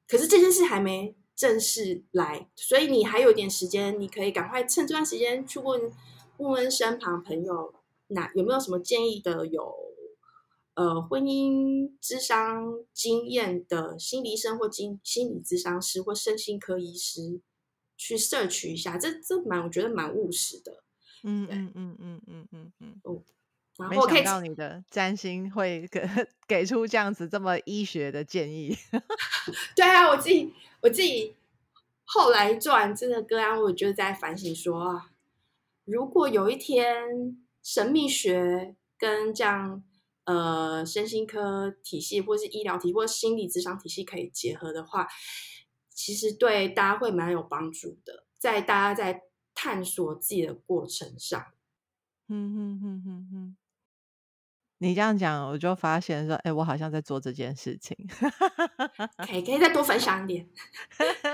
[0.07, 5.91] 可是这件事还没正式来，所以你还有一点时间，你可以赶快趁这段时间去问
[6.37, 7.75] 问问身旁朋友。
[8.09, 9.47] 那有没有什么建议的？
[9.47, 9.89] 有
[10.75, 17.41] 呃，婚姻咨商经验的心理医生或经心理咨商师或身心科医师
[17.97, 20.85] 去 search 一下，这这蛮我觉得蛮务实的。
[21.25, 23.01] 嗯嗯嗯嗯嗯嗯嗯。
[23.03, 23.21] 哦，
[23.77, 26.09] 然后可以没想到你的占星会给
[26.47, 28.77] 给出这样子这么医学的建议。
[29.75, 31.35] 对啊，我自己我自己
[32.05, 35.11] 后来做完这个个案，我就在反省说啊，
[35.85, 37.45] 如果有一天。
[37.71, 39.85] 神秘学跟这样
[40.25, 45.07] 呃身心科体系，或是医疗体，或是心理咨商体系可以结合的话，
[45.91, 51.45] 其实对大家会蛮有帮助的，在大家在探索自己的过程上。
[52.29, 53.57] 嗯嗯嗯嗯嗯。
[54.81, 57.97] 你这样讲，我就发现说，哎、欸，我好像在做这件事情。
[59.27, 60.47] 可以，可以再多分享一点。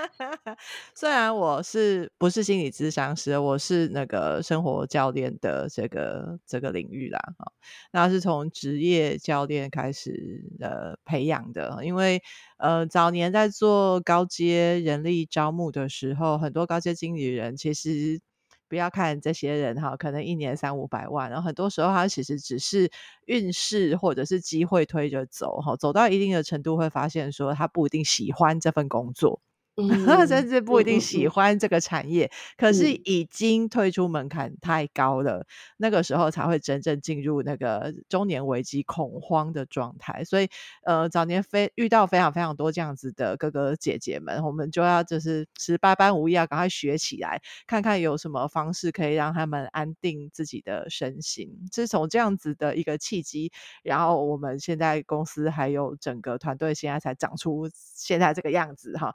[0.95, 7.21] 虽然我是不是心理咨商师，我是那个生活教练的这个这个领域啦。
[7.39, 7.53] 哈，
[7.93, 12.23] 那是从职业教练开始呃培养的，因为
[12.57, 18.21] 呃早年在做高阶人力招募的时候，很多高阶经理人其实。
[18.69, 22.91] 不要看这些人哈，可能一年三五百万，然后很多时候他其实只是
[23.27, 29.41] 运势或者是机会推着走哈，走到一定的程度会发现说他不一定喜欢这份工作。
[29.83, 35.47] 嗯，甚至不一定喜欢这个产业，嗯，可是已经退出门槛太高了，嗯，
[35.79, 40.23] 那个时候才会真正进入那个中年危机恐慌的状态。
[40.23, 40.49] 所以，
[40.85, 51.51] 呃，早年非遇到非常非常多这样子的哥哥姐姐们，我们就要就是十八般武艺要赶快学起来，看看有什么方式可以让他们安定自己的身心。
[51.73, 53.51] 是从这样子的一个契机，
[53.83, 59.13] 然后我们现在公司还有整个团队现在才长出现在这个样子哈。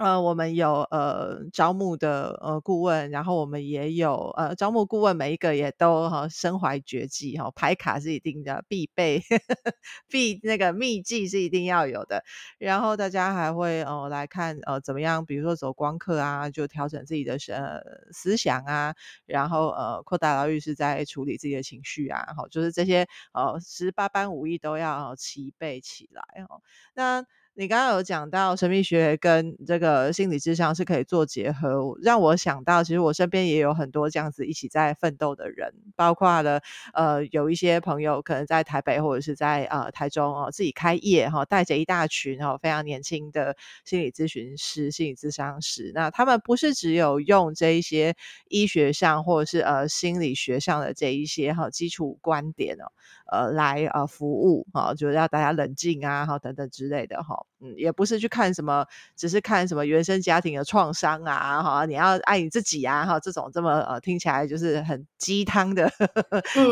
[0.00, 9.22] 呃，我们有呃招募的呃顾问，然后我们也有呃招募顾问，每一个也都哈、身怀绝技哈、牌卡是一定的必备，
[10.08, 12.24] 必那个秘技是一定要有的。
[12.58, 18.94] 然后大家还会呃来看呃怎么样，比如说走光课啊，就调整自己的呃思想啊，
[19.26, 26.62] 然后呃扩大疗愈是在处理自己的情绪啊，好、就是这些呃十八般武艺都要齐备起来哦、
[26.94, 27.22] 那
[27.54, 36.62] 你刚刚有讲到神秘学跟这个心理智商是可以做结合，让我想到，其实我身边也有很多这样子一起在奋斗的人，包括了
[36.94, 48.14] 呃有一些朋友可能在台北或者是在呃台中哦自己开业哈，带着一大群哦非常年轻的心理咨询师、心理咨商师，那他们不是只有用这一些
[48.48, 52.90] 医学上或者是呃心理学上的这一些哈基础观点哦，
[53.30, 57.46] 呃来呃服务哈，就是要大家冷静啊哈等等之类的哈。
[57.62, 65.92] 嗯，也不是去看什么，只是看什么原生家庭的创伤啊，哈，你要爱你自己啊，哈，这种这么呃听起来就是很鸡汤的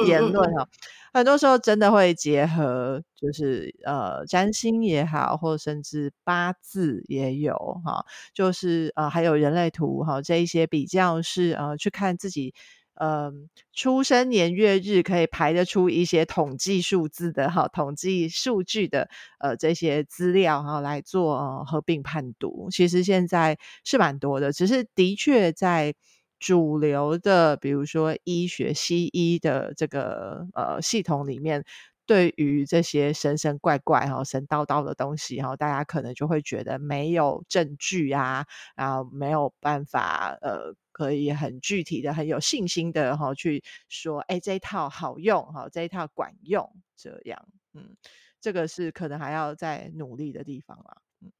[0.07, 0.69] 言论哈、嗯嗯，
[1.13, 7.55] 很多时候真的会结合，就是呃占星也好，或甚至八字也有
[7.85, 12.55] 哈，就是呃还有人类图哈，这一些比较是呃去看自己。
[12.99, 13.33] 呃，
[13.73, 25.95] 出生年月日可以排得出一些统计数字的哈，统计数据的呃这些资料哈来做、合并判读，其实现在是蛮多的，只是的确在
[26.41, 31.65] 主流的，比如说医学西医的这个呃系统里面，
[32.07, 38.47] 对于这些神神怪怪哈、神叨叨的东西哈，大家可能就会觉得没有证据啊，
[38.77, 47.97] 然后没有办法呃，可以很具体的、很有信心的哈去说，哎，这一套好用哈，这一套管用，这样，嗯，
[48.41, 51.31] 这个是可能还要再努力的地方啦，嗯，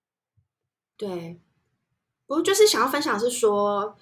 [0.97, 1.41] 对，
[2.27, 3.99] 不过就是想要分享是说。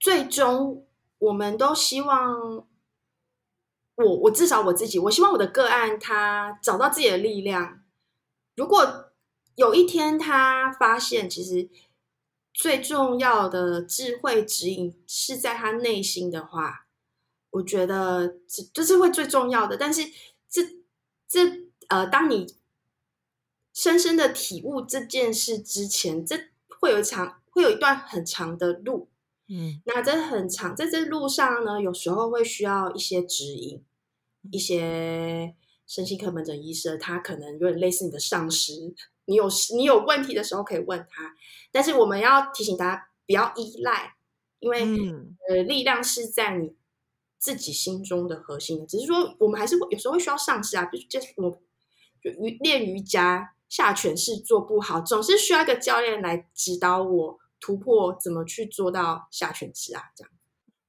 [0.00, 0.86] 最终，
[1.18, 2.66] 我们都希望
[3.94, 7.82] 我，我至少我自己，我希望我的个案他找到自己的力量。
[8.54, 9.12] 如果
[9.54, 11.68] 有一天他发现，其实
[12.56, 16.86] 最重要的智慧指引是在他内心的话，
[17.50, 19.76] 我觉得这这是会最重要的。
[19.76, 20.02] 但是
[20.48, 20.62] 这
[21.28, 21.40] 这
[21.88, 22.56] 呃，当你
[23.74, 26.48] 深深的体悟这件事之前，这
[26.80, 29.10] 会有一长，会有一段很长的路。
[29.48, 33.84] 嗯，那这很长，在这路上呢，有时候会需要一些指引，
[34.50, 35.54] 一些
[35.86, 38.94] 身心科门诊医生，他可能有点类似你的上司，
[39.26, 41.34] 你有你有问题的时候可以问他，
[41.70, 44.14] 但是我们要提醒大家不要依赖，
[44.60, 46.74] 因为、嗯、呃，力量是在你
[47.38, 51.50] 自己心中的核心，只是说我们还是会有时候会需要上司啊，比如就是我
[52.22, 57.38] 就瑜练瑜伽下犬式做不好，总是需要一个教练来指导我。
[57.58, 60.02] 突破怎么去做到下犬式啊？
[60.14, 60.30] 这样。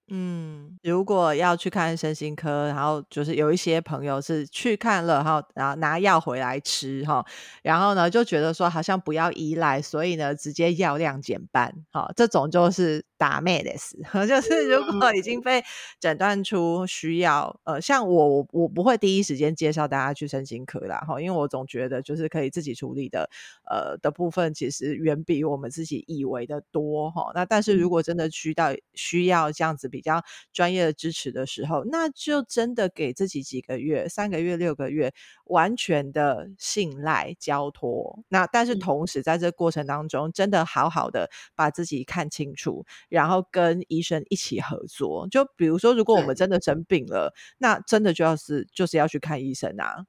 [0.10, 7.26] 嗯，如果要去看身心科，然后就是有一些朋友是去看了，然后然后拿药回来吃哈，
[7.62, 15.62] 然后呢就觉得说好像不要依赖，所以呢直接药量减半，哈，这种就是打咩的事， 就是如果已经被
[16.00, 23.30] 诊断出需要，呃，像我我我不会第一时间介绍大家去身心科啦，哈，因为我总觉得就是可以自己处理的，
[23.70, 30.08] 呃的部分其实远比我们自己以为的多，哈，那但是如果真的需到需要这样子比。
[30.08, 30.24] 比较
[30.54, 35.14] 专业的支持的时候，那就真的给自己几个月、三个月、六个月，
[35.46, 38.24] 完全的信赖交托。
[38.30, 45.28] 那但是同时在这过程当中，真的好好的把自己看清楚，然后跟医生一起合作。
[45.30, 50.06] 就比如说，如果我们真的生病了，那真的就要是就是要去看医生啊。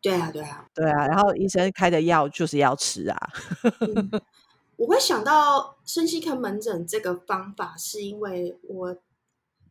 [0.00, 1.06] 对啊，对啊，对啊。
[1.06, 3.18] 然后医生开的药就是要吃啊。
[3.80, 4.22] 嗯，
[4.78, 8.96] 我会想到身心科门诊这个方法，是因为我。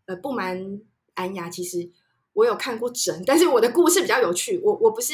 [0.06, 0.82] 呃，不瞒
[1.14, 1.90] 安雅，其实
[2.34, 4.60] 我有看过诊，但是我的故事比较有趣。
[4.62, 5.14] 我我不是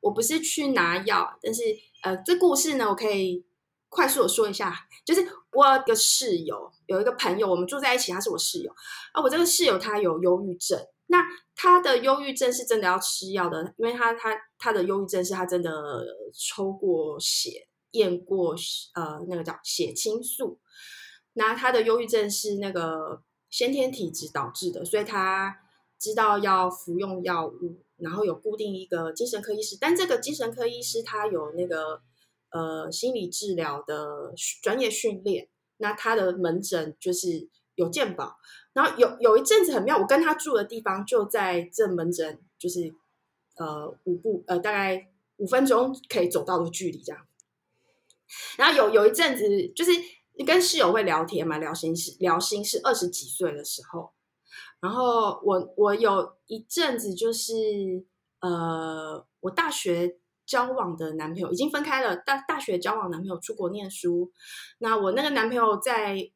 [0.00, 1.62] 我不是去拿药，但是
[2.02, 3.44] 呃，这故事呢，我可以
[3.88, 4.86] 快速的说一下。
[5.04, 8.72] 就是我有个室友，有一个朋友，我们住在一起，他是我室友
[9.12, 9.20] 啊。
[9.20, 18.54] 我这个室友他有忧郁症，那他的忧郁症是真的要吃药的，因为他他他的忧郁症是他真的抽过血验过
[18.94, 20.60] 呃那个叫血清素，
[21.32, 23.20] 那他的忧郁症是那个。
[23.52, 25.60] 先天体质导致的，所以他
[25.98, 32.00] 知道要服用药物，然后有固定一个精神科医师，但这个精神科医师他有那个
[32.50, 34.32] 呃心理治疗的
[34.62, 38.38] 专业训练，那他的门诊就是有健保，
[38.72, 42.94] 然后有有一阵子很妙，我跟他住的地方就在这门诊，就是
[43.58, 47.26] 呃五步呃大概五分钟可以走到的距离这样，
[48.56, 49.92] 然后有有一阵子就是。
[50.34, 51.58] 你跟室友会聊天嘛？
[51.58, 52.80] 聊心事，聊心事。
[52.82, 54.12] 二十几岁的时候，
[54.80, 57.54] 然后我我有一阵子就是
[58.40, 62.16] 呃，我大学交往的男朋友已经分开了。
[62.16, 64.32] 大大学交往男朋友出国念书，
[64.78, 66.32] 那我那个男朋友在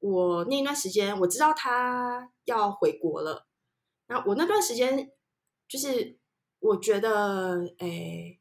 [0.00, 3.46] 我那一段时间，我知道他要回国了。
[4.06, 5.10] 那我那段时间
[5.68, 6.18] 就是
[6.60, 8.40] 我觉得诶，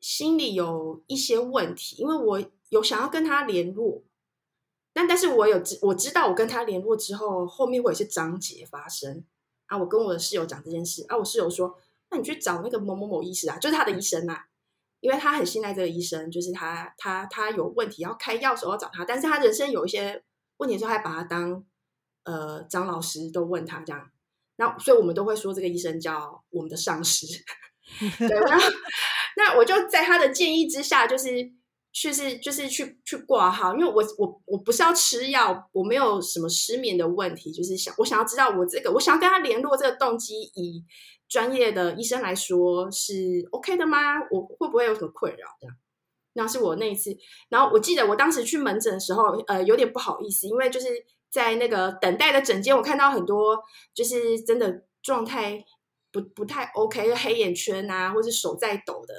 [0.00, 4.02] 心里有一些问题，因为我有想要跟他联络。
[4.94, 9.24] 但但是我有知我知道，我跟他联络之后，后面会有一些章节发生
[9.66, 9.76] 啊。
[9.76, 11.76] 我跟我的室友讲这件事啊，我室友说
[12.12, 14.46] ：“那你去找那个某某某医师啊，就是他的医生啊，
[15.00, 20.22] 因为他很信赖这个医生，就是他他他有问题要开药时候要找他，但是他人生有一些
[20.58, 21.64] 问题的时候，还把他当
[22.22, 24.10] 呃张老师都问他这样。
[24.56, 27.26] 那所以我们都会说这个医生叫我们的上师。
[28.16, 28.64] 对，然后
[29.36, 31.52] 那我就在他的建议之下，就是。
[31.96, 40.84] 去是就是去去挂号，因为我我我不是要吃药，我没有什么失眠的问题，就是想我想要知道我这个我想要跟他联络这个动机，以
[41.28, 44.18] 专业的医生来说是 OK 的吗？
[44.32, 45.46] 我会不会有什么困扰？
[45.60, 45.76] 这样，
[46.32, 47.16] 那是我那一次。
[47.48, 50.88] 然后我记得我当时去门诊的时候，呃，有点不好意思，因为就是
[51.30, 53.56] 在那个等待的诊间，我看到很多
[53.94, 55.64] 就是真的状态
[56.10, 59.14] 不不太 OK，黑眼圈啊，或是手在抖的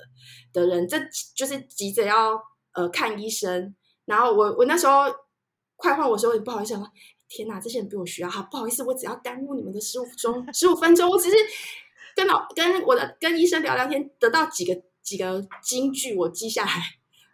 [0.52, 1.00] 的人，这
[1.34, 2.38] 就是急着要。
[2.76, 3.74] 呃，看医生，
[4.06, 5.06] 然后我我那时候
[5.76, 6.88] 快换我的时候也不好意思，说
[7.28, 11.36] 天哪，这些人比我需要哈，不好意思，我只要耽误你们的十五分钟，十五分钟，我只是
[12.16, 16.72] 跟老跟我的跟医生聊聊天，得到几个几个金句，我记下来，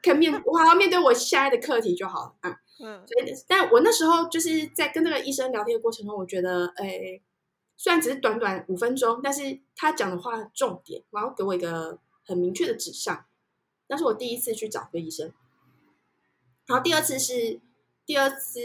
[0.02, 2.58] 可面我好好面对我现在的课题就好了啊。
[2.84, 7.22] 嗯，所以，但我那时候就是在跟那个医生聊天的过程中，我觉得，哎，
[7.78, 13.26] 虽然只是短短五分钟，但是他讲的话重点，然后给我一个很明确的指向。
[13.92, 15.32] 那是我第一次去找个医生，
[16.66, 17.60] 然后第二次是
[18.06, 18.62] 第二次，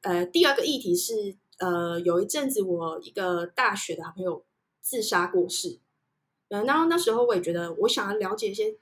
[0.00, 4.44] 呃，第二个议题是，呃，有一阵子我一个大学的好朋友
[4.80, 5.78] 自杀过世，
[6.48, 8.78] 呃，然后那时候我也觉得我想要了解一些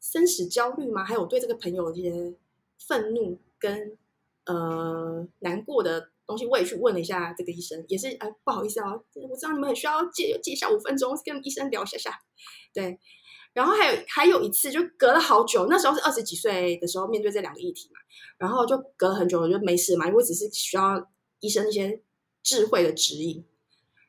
[0.00, 2.34] 生死焦虑嘛，还有对这个朋友的一些
[2.78, 3.98] 愤怒跟。
[4.48, 12.12] 呃，难过的东西，我也去问了一下这个医生，也是哎，不好意思啊，我知道你们很需要借借一下五分钟跟医生聊一下下，
[12.72, 13.00] 对。
[13.56, 17.98] 然后还有还有一次，就隔了好久，那时候是二十几岁的时候，面对这两个议题嘛，
[18.36, 21.08] 然后就隔了很久，我就没事嘛，因为只是需要
[21.40, 22.02] 医生一些
[22.42, 23.42] 智慧的指引。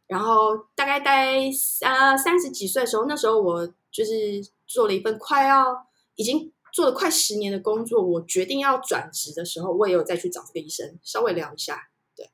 [0.05, 1.49] 然后大概在
[1.87, 6.51] 呃三十几岁的时候，那时候我就是做了一份快要已经。
[6.73, 12.29] 做了快十年的工作，我决定要转职的时候，我也有再去找这个医生稍微聊一下，对。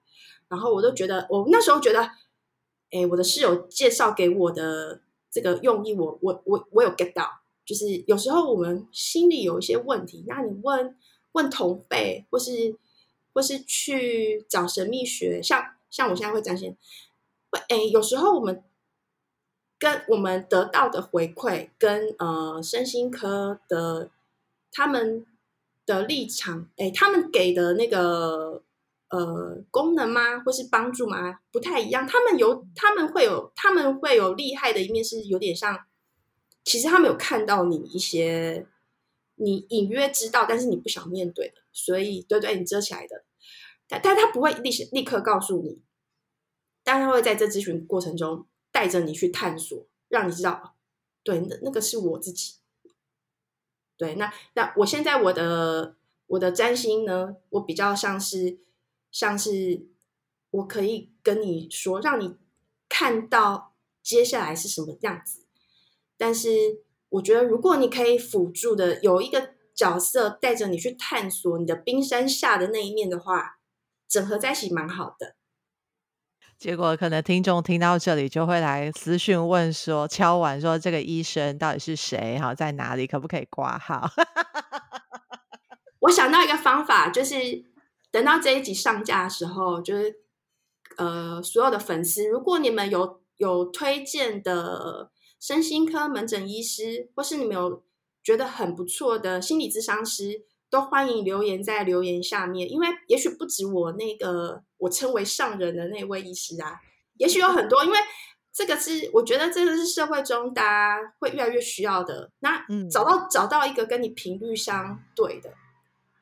[0.50, 2.02] 然后我都觉得，我那时候觉得，
[2.92, 5.03] 哎，我的室友介绍给我的
[5.34, 7.28] 这个用意，我我我我有 get 到，
[7.66, 10.96] 就是有时候我们心里有一些问题，那你问
[11.34, 12.78] 问同辈，或是
[13.34, 16.78] 或是去找神秘学，像像我现在会占星，
[17.68, 18.64] 哎，有时候我们。
[19.80, 24.10] 跟我们得到的回馈，跟呃身心科的
[24.72, 25.26] 他们
[25.86, 28.64] 的立场，哎，他们给的那个
[29.16, 32.06] 呃功能吗，或是帮助吗，不太一样。
[32.08, 35.86] 他们有，他们会有，他们会有厉害的一面，是有点像，
[36.64, 38.66] 其实他们有看到你一些
[39.36, 43.24] 你隐约知道，但是你不想面对的，所以对对，你遮起来的，
[43.88, 45.82] 但但他不会立立刻告诉你，
[46.84, 48.46] 但他会在这咨询过程中。
[48.74, 50.74] 带着你去探索，让你知道，
[51.24, 52.56] 对，那那个是我自己。
[53.96, 55.96] 对，那那我现在我的
[56.26, 58.58] 我的占星呢，我比较像是
[59.14, 59.88] 像是
[60.50, 62.36] 我可以跟你说，让你
[62.90, 65.46] 看到接下来是什么样子。
[66.18, 66.50] 但是
[67.10, 73.60] 我觉得，如果你可以辅助的有一个角色带着你去探索你的冰山下的那一面的话，
[74.08, 75.36] 整合在一起蛮好的。
[76.58, 82.40] 结果可能听众听到这里就会来私讯问说，敲完说这个医生到底是谁？
[82.40, 83.06] 哈，在哪里？
[83.06, 84.10] 可不可以挂号？
[86.00, 87.66] 我想到一个方法，就是
[88.14, 90.20] 等到这一集上架的时候，就是
[90.98, 95.10] 呃，所有的粉丝，如果你们有有推荐的
[95.40, 97.84] 身心科门诊医师，或是你们有
[98.24, 100.46] 觉得很不错的心理咨商师。
[100.70, 106.80] 都欢迎留言在留言下面，因为也许不止我那个我称为上人的那位医师啊，
[107.18, 107.98] 也许有很多，因为
[108.52, 112.32] 这个是我觉得这个是社会中大家会越来越需要的。
[112.40, 115.54] 那找到找到一个跟你频率相对的，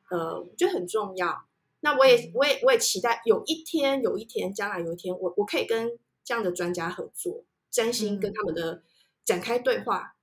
[0.09, 1.45] 呃，我觉得很重要。
[1.81, 8.81] 那我也我也我也期待有一天有一天将来有一天我我可以跟这样的专家合作，真心跟他们的
[9.25, 10.15] 展开对话。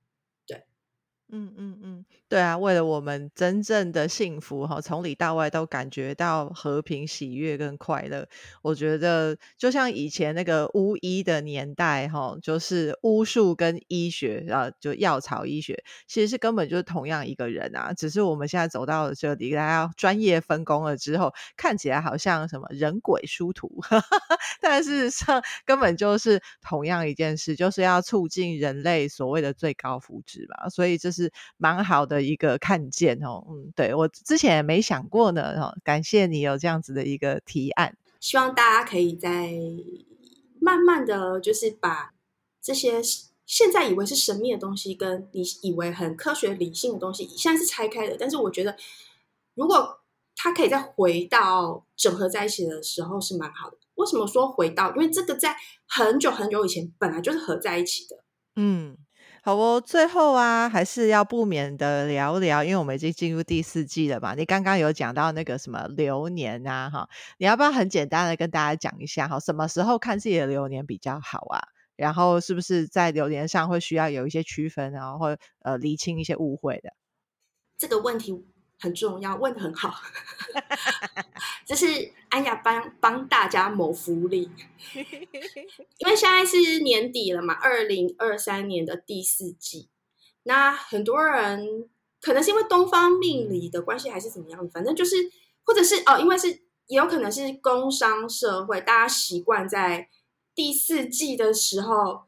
[1.31, 8.27] 嗯嗯嗯，对啊，为了我们真正的幸福哈，从里到外都感觉到和平、喜悦跟快乐。
[8.63, 17.93] 我觉得就像以前那个巫医的年代哈，就是巫术跟医学啊，就药草医学，其实是根本就是同样一个人啊。
[17.93, 23.69] 只是我们现在走到了这里，大家专业分工了之后，看起来好像什么人鬼殊途，
[24.61, 30.67] 但事实上根本就是同样一件事，就是要促进人类所谓的最高福祉吧。
[30.69, 31.18] 所以这是。
[31.23, 39.53] 是蛮好的一个看见哦，嗯，对，我之前也没想过呢，哦，感谢你有这样子的一个提案，希望大家可以在
[40.59, 42.13] 慢慢的就是把
[42.61, 43.01] 这些
[43.45, 48.75] 现在以为是神秘的东西，跟你以为很科学理性的东西，现在是拆开的，但是我觉得
[49.55, 49.99] 如果
[50.35, 53.77] 它可以再回到整合在一起的时候是蛮好的。
[53.95, 54.95] 为什么说回到？
[54.95, 55.53] 因为这个在
[55.85, 58.23] 很久很久以前本来就是合在一起的，
[58.55, 58.97] 嗯。
[59.41, 64.35] 好哦，最后啊，还是要不免的聊聊，因为我们已经进入第四季了嘛。
[64.35, 71.61] 你刚刚有讲到那个什么流年啊，哈，你要不要很简单的跟大家讲一下，哈，什么时候看自己的流年比较好啊？
[71.95, 76.93] 然后是不是在流年上会需要有一些区分，然后或呃厘清一些误会的？
[77.77, 78.45] 这个问题。
[78.79, 79.93] 很重要，问得很好，
[81.67, 84.49] 就是安雅帮帮大家谋福利，
[84.95, 89.89] 因为现在是年底了嘛，二零二三年的第四季，
[90.43, 91.89] 那很多人
[92.21, 95.29] 可能是因为东方命理的关系，还是怎么样，反正就是，
[95.65, 96.47] 或者是哦，因为是
[96.87, 100.09] 也有可能是工商社会，大家习惯在
[100.55, 102.23] 第四季的时候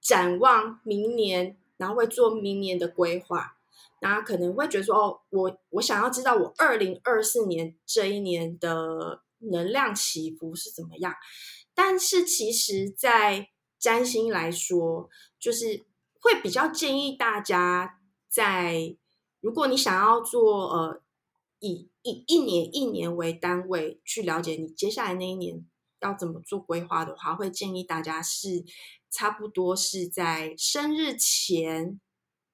[0.00, 3.56] 展望明年，然后会做明年的规划。
[4.02, 11.14] 大家可能会觉得说：“哦，我我想要知道我二零二四年这一年的能量起伏是怎么样。”
[11.72, 15.84] 但是其实，在占星来说，就是
[16.18, 18.96] 会比较建议大家在，
[19.40, 21.00] 如果你想要做呃，
[21.60, 25.64] 以以一年一年为单位去了解你接下来那一年
[26.00, 28.64] 要怎么做规划的话，会建议大家是
[29.08, 32.00] 差不多是在生日前。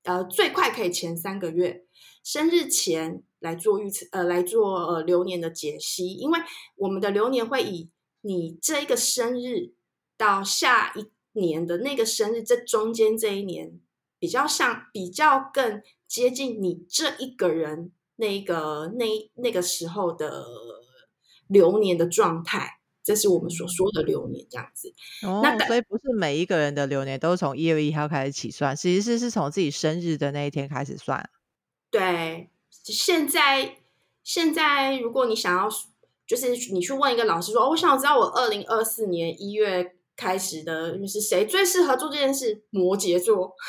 [0.05, 1.85] 呃，最快可以前三个月
[2.23, 6.39] 生日前来做预测，呃，来做呃流年的解析，因为
[6.77, 7.91] 我们的流年会以
[8.23, 9.75] 你这一个生日
[10.17, 11.07] 到下一
[11.39, 13.79] 年的那个生日，这中间这一年
[14.19, 20.47] 比较像，比较更接近你这一个人那个那那个时候的
[21.47, 22.78] 流年的状态。
[23.09, 24.93] 这是我们所说的流年，这样子。
[25.27, 31.31] 哦，那所以不是每一个人的流年都是从一月一号开始起算，其实是是从自己生日的那一天开始算。
[31.91, 33.79] 对，现在
[34.23, 35.71] 现在如果你想要，
[36.27, 42.63] 就是你去问一个老师说，哦，我想知道我二零二四年一月开始的是谁最适合做这件事？
[42.69, 43.55] 摩羯座。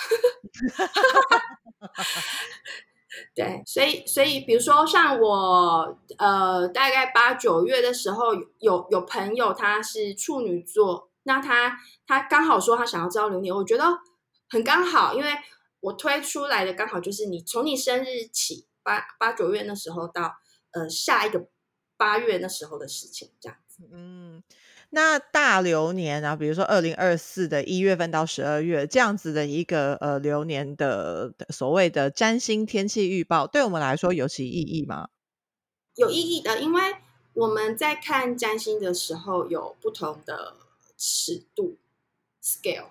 [3.34, 13.86] 对，所以所以，比如说像我，呃，大概八九月的时候，有有朋友他是处女座，那他他刚好说他想要知道流年，我觉得
[14.50, 15.30] 很刚好，因为
[15.80, 20.36] 我推出来的刚好就是你从你生日起八八九月那时候到
[20.72, 21.48] 呃下一个
[21.98, 24.44] 八月那时候的事情，这样子，嗯。
[24.92, 35.10] 那大流年啊，比如说二零二四的一月份到十二月这样子的一个呃流年的所谓的占星天气预报，对我们来说有其意义吗？
[36.00, 36.96] 有意义的，因为
[37.34, 40.56] 我们在看占星的时候有不同的
[40.98, 41.76] 尺度
[42.42, 42.88] scale，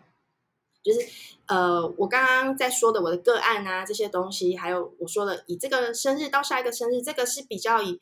[0.83, 1.09] 就是
[1.47, 7.99] 呃我刚刚在说的我的个案啊这些东西，还有我说的以这个生日到下一个生日，这个是比较以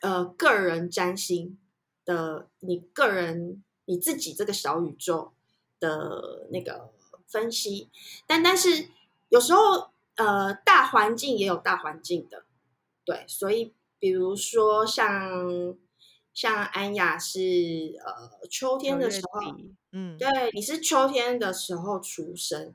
[0.00, 1.58] 呃个人占星。
[2.06, 5.32] 的你个人你自己这个小宇宙
[5.80, 6.92] 的那个
[7.26, 7.90] 分析，
[8.28, 8.86] 但但是
[9.28, 12.44] 有时候呃大环境也有大环境的，
[13.06, 15.74] 对，所以比如说像
[16.34, 17.40] 像安雅是
[18.04, 19.40] 呃秋天的时候，
[19.92, 22.74] 嗯，对，你是秋天的时候出生，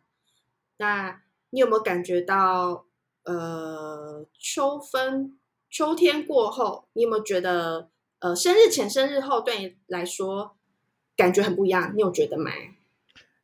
[0.77, 1.21] 那
[1.51, 2.85] 你有没有感觉到
[3.25, 5.37] 呃秋分
[5.69, 7.89] 秋天过后，你有没有觉得？
[8.21, 10.55] 呃，生日前、生日后对你来说
[11.17, 12.51] 感觉很不一样，你有觉得吗？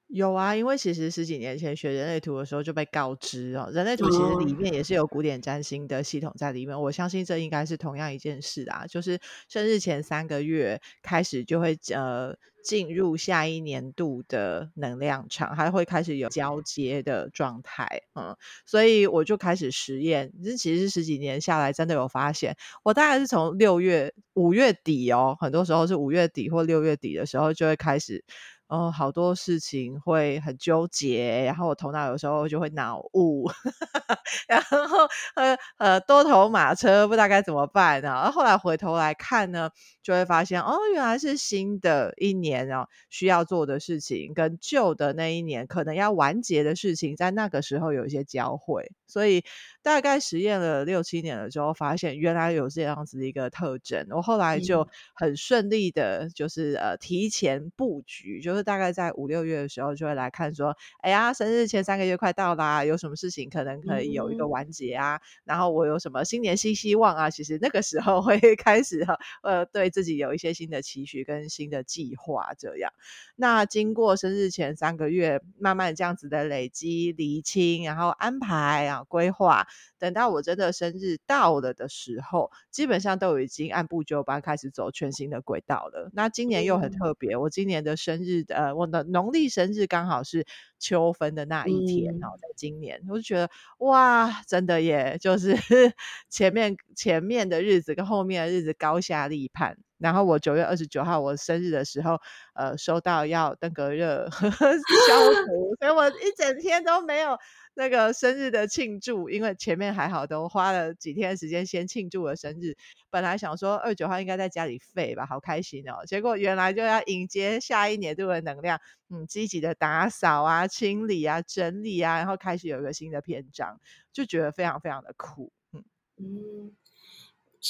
[0.09, 6.75] 有啊，因为其实十几年前学人类图的时候就被告知哦，人类图其实里面也是有古典占星的系统在里面。
[6.75, 12.33] 哦、我相信这应该是同样一件事啊，就是生日前三个月开始就会呃
[12.63, 17.85] 进入下一年度的能量场，还会开始有交接的状态。
[18.15, 18.33] 嗯，
[18.65, 28.23] 所以我就开始实验，这其实是十几年下来真的有发现，我大概是从六月、五月底哦，很多时候是五月底或六月底的时候就会开始。
[28.69, 33.47] 哦，好多事情会很纠结，然后我头脑有时候就会脑雾，
[34.47, 38.09] 然后呃呃多头马车不知道该怎么办呢？
[38.09, 39.69] 然后后来回头来看呢，
[40.07, 49.43] 就会发现哦，原来是新的一年哦，需要做的事情跟旧的那一年可能要完结的事情，在那个时候有一些交汇，所以
[49.81, 58.63] 大概实验了六七年了之后，发现原来有这样子的一个特征，我后来就很顺利的，就是呃提前布局，就是。
[58.67, 65.15] 大概在五六月的时候，就会来看说，哎呀，生日前三个月快到啦，有什么事情可能可以有一个完结啊？
[65.15, 67.29] 嗯、然后我有什么新年新希望啊？
[67.29, 69.05] 其实那个时候会 开始
[69.41, 72.93] 呃，对自己有一些新的期许跟新的计划这样。
[73.35, 79.65] 那经过生日前三个月，慢慢这样子的累积、厘清，然后安排啊、规划，
[79.97, 86.11] 等到我真的生日到了的时候，基本上都已经按部就班开始走全新的轨道了。
[86.13, 88.55] 那今年又很特别，嗯、我今年的生日的。
[88.55, 90.45] 呃，我的农历生日刚好是
[90.77, 95.55] 秋分的那一天，然后在今年，我就觉得哇，真的耶，就是
[96.29, 99.77] 前面前面的日子跟后面的日子高下立判。
[99.97, 102.19] 然后我九月二十九号我生日的时候，
[102.53, 107.37] 呃，收到要登革热 消毒，所以我一整天都没有。
[107.79, 112.75] 那个生日的庆祝，因为前面还好，都花了几天的时间先庆祝了生日。
[113.11, 116.03] 本来想说二九号应该在家里废吧，好开心哦。
[116.07, 118.81] 结果原来就要迎接下一年度的能量，
[119.11, 123.79] 嗯，积极的打扫啊、清理啊、整理啊，然后开始有一个新的篇章，
[124.11, 125.51] 就觉得非常非常的酷。
[125.71, 125.83] 嗯，
[126.17, 126.71] 嗯，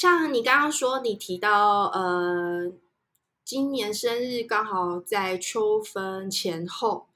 [0.00, 2.70] 像你刚刚说，你提到呃，
[3.44, 7.08] 今年生日刚好在秋分前后。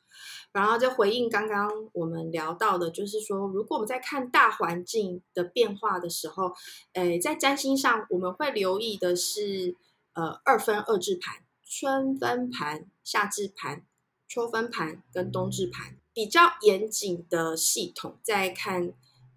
[0.51, 6.53] 然后就回应刚刚我们聊到的，就是说，如果我们在看大环境的变化的时候，
[6.95, 9.77] 诶，在占星上我们会留意的是，
[10.15, 13.87] 呃，二分二至盘、春分盘、夏至盘、
[14.27, 18.93] 秋分盘跟冬至盘，比较严谨的系统，在看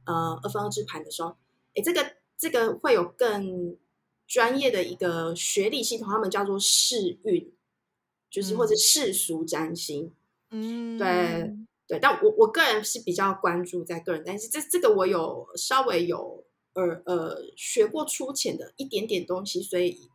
[0.07, 1.37] 呃二分二至盘的时候，
[1.75, 3.77] 诶，这个这个会有更
[4.27, 7.53] 专业的一个学历系统，他们叫做世运，
[8.29, 10.11] 就是或者世俗占星。
[10.51, 11.55] 嗯，对
[11.88, 20.09] 对，但我我个人是比较关注在个人，但是这这个我有稍微有呃呃学过粗浅的一点点东西，所以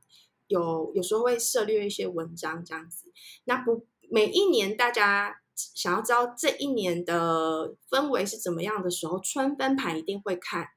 [0.48, 3.12] 有有时候会涉猎一些文章这样子。
[3.44, 10.70] 那不每一年大家想要知道这一年的氛围是怎么样的时候，春分盘一定会看。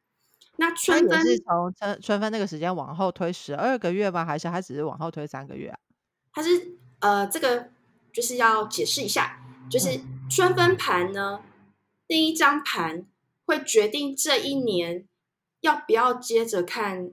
[0.57, 4.23] 那春分是从春春分那个时间往后推十二个月吗？
[4.23, 5.79] 还是它只是往后推三个月啊？
[6.31, 7.69] 它是呃这个
[8.11, 9.39] 就是要解释一下。
[9.69, 11.41] 就是春分盘呢，
[12.05, 13.07] 第一张盘
[13.45, 15.07] 会决定这一年
[15.61, 17.11] 要不要接着看，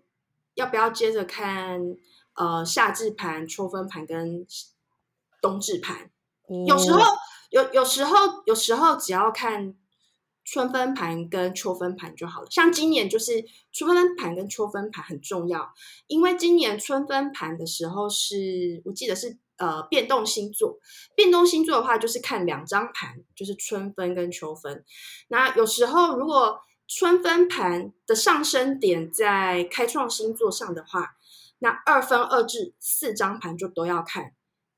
[0.55, 1.97] 要不要接着看
[2.35, 4.45] 呃夏至盘、秋分盘跟
[5.41, 6.11] 冬至盘。
[6.67, 7.01] 有时候
[7.51, 9.75] 有，有时候有时候只要看
[10.51, 12.47] 春分盘跟秋分盘就好了。
[12.51, 15.73] 像今年就是春分盘跟秋分盘很重要，
[16.09, 19.39] 因为今年春分盘的时候是我记得是。
[19.61, 20.79] 呃，变动星座，
[21.15, 24.83] 变动星座的话，就是看两张盘，就是春分跟秋分。
[25.29, 31.11] 那有时候如果春分盘的上升点在开创星座上的话，
[31.59, 34.33] 那二分二至四张盘就都要看。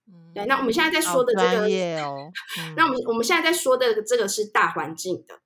[0.08, 0.46] 嗯，对。
[0.46, 5.41] 那我们现在在说的这个，哦嗯、 那我们我们现在在说的这个是大环境的。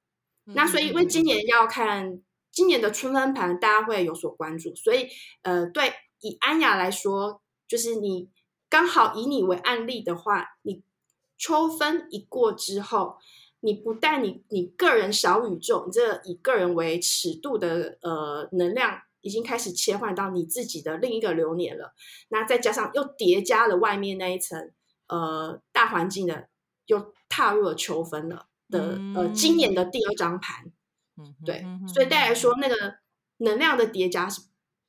[0.47, 2.20] 嗯、那所以因为今年要看
[2.51, 4.74] 今年的春分盘，大家会有所关注。
[4.74, 5.09] 所以
[5.42, 8.30] 呃，对，以安雅来说，就是你。
[8.68, 10.82] 刚好以你为案例的话，你
[11.38, 13.16] 秋分一过之后，
[13.61, 21.94] 你不但你你个人小宇宙，你这以个人为尺度的呃能量已经开始切换到你自己的另一个流年了，
[22.28, 24.72] 那再加上又叠加了外面那一层
[25.07, 26.49] 呃大环境的，
[26.86, 30.66] 又踏入了秋分了的呃今年的第二张盘，
[31.16, 32.96] 嗯，对，所以带来说那个
[33.38, 34.42] 能量的叠加是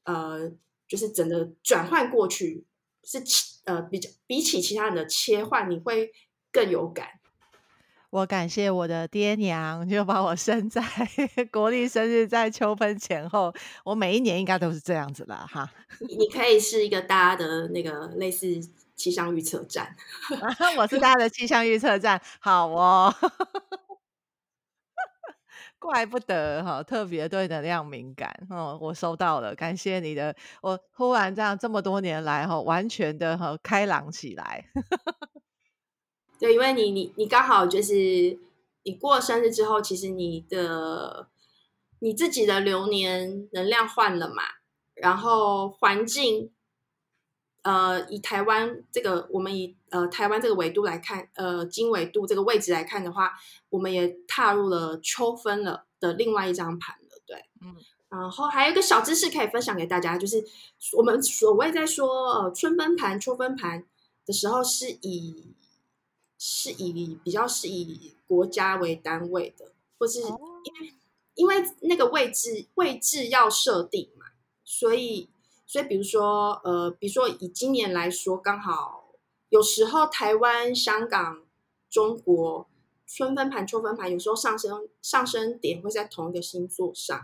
[0.04, 0.52] 呃
[0.88, 2.66] 就是整个转换过去
[3.04, 3.24] 是。
[3.68, 6.10] 呃，比较比起其他人的切换，你会
[6.54, 7.06] 更有感。
[8.10, 10.82] 我感谢我的爹娘，就把我生在
[11.52, 13.54] 国历生日在秋分前后。
[13.84, 15.70] 我每一年应该都是这样子的哈。
[16.00, 18.48] 你可以是一个大家的那个类似
[18.98, 19.96] 气象预测站，
[20.78, 22.22] 我是大家的气象预测站。
[22.42, 23.14] 好哦。
[25.80, 28.78] 怪不得哈，特别对能量敏感哦。
[28.82, 30.36] 我收到了，感谢你的。
[30.62, 34.66] 我突然这样这么多年来哈，完全的哈开朗起来。
[36.40, 38.40] 对，因为你你你刚好就是
[38.84, 41.30] 你过生日之后，其实你的
[42.00, 44.44] 你自己的流年能量换了嘛，
[44.96, 46.52] 然后环境。
[47.68, 53.34] 呃，以台湾这个，我们以呃台湾这个纬度来看，呃经纬度这个位置来看的话，
[53.68, 57.76] 我们也踏入了秋分了的另外一张盘了，对，嗯，
[58.08, 60.42] 然后还有一个小知识可以分享给大家，就是
[60.98, 63.86] 我们所谓在说呃春分盘、秋分盘
[64.26, 65.54] 的时候，是以
[66.38, 70.94] 是以比较是以国家为单位的，或是因为
[71.36, 74.28] 因为那个位置位置要设定嘛，
[74.64, 75.28] 所以。
[75.68, 79.12] 所以，比如说，呃，比如说以今年来说，刚好
[79.50, 81.44] 有时候台湾、香港、
[81.90, 82.70] 中国
[83.06, 87.20] 春分盘、秋分盘，有时候上升上升点会在同一个星座上。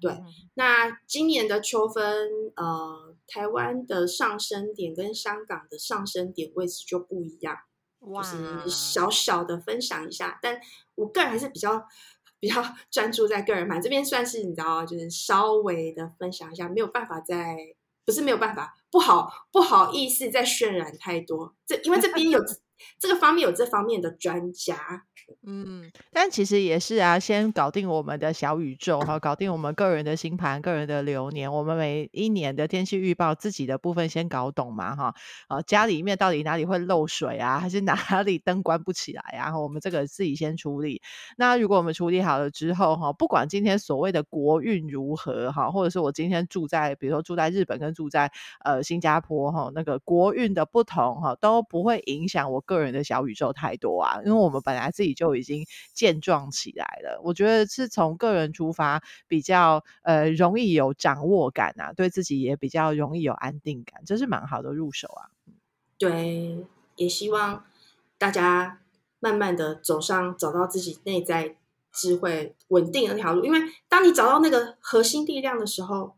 [0.00, 0.24] 对，嗯、
[0.54, 7.56] 那今年的秋分，呃，台湾的上升点跟香港的上升点位置就不一样。
[8.00, 10.60] 哇，就是小小的分享一下，但
[10.96, 11.86] 我个人还是比较。
[12.40, 17.56] 比较 专注在个人盘这边，算是你知道，就是稍微的分享一下，没有办法在，
[18.04, 22.40] 不是没有办法，不好不好意思再渲染太多，这因为这边有
[22.98, 25.04] 这个方面有这方面的专家。
[25.46, 35.14] 嗯，但其实也是啊，先搞定我们的小宇宙哈，搞定我们个人的星盘、个人的流年，我们每一年的天气预报自己的部分先搞懂嘛哈。
[35.48, 39.58] 啊，家里面到底哪里会漏水啊，还是哪 里灯关不起来啊？
[39.58, 41.02] 我们这个自己先处理。
[41.36, 48.32] 那如果我们处理好了之后哈，不管今天所谓的国运如何哈，或者是我今天住在，比如说住在日本跟住在
[48.64, 55.64] 呃新加坡哈，那个国运的不同哈，都不会影响我个人的小宇宙太多啊，因为我们本来自己就已经
[55.94, 57.18] 健壮起来了。
[57.24, 65.32] 我觉得是从个人出发，比较呃容易有掌握感啊，对自己也比较容易有安定感，这是蛮好的入手啊。
[65.96, 66.66] 对，
[66.96, 67.64] 也希望
[68.18, 68.82] 大家
[69.18, 71.56] 慢慢的走上找到自己内在
[71.90, 73.58] 智慧稳定的那条路，因为
[73.88, 76.14] 当你找到那个核心力量的时候。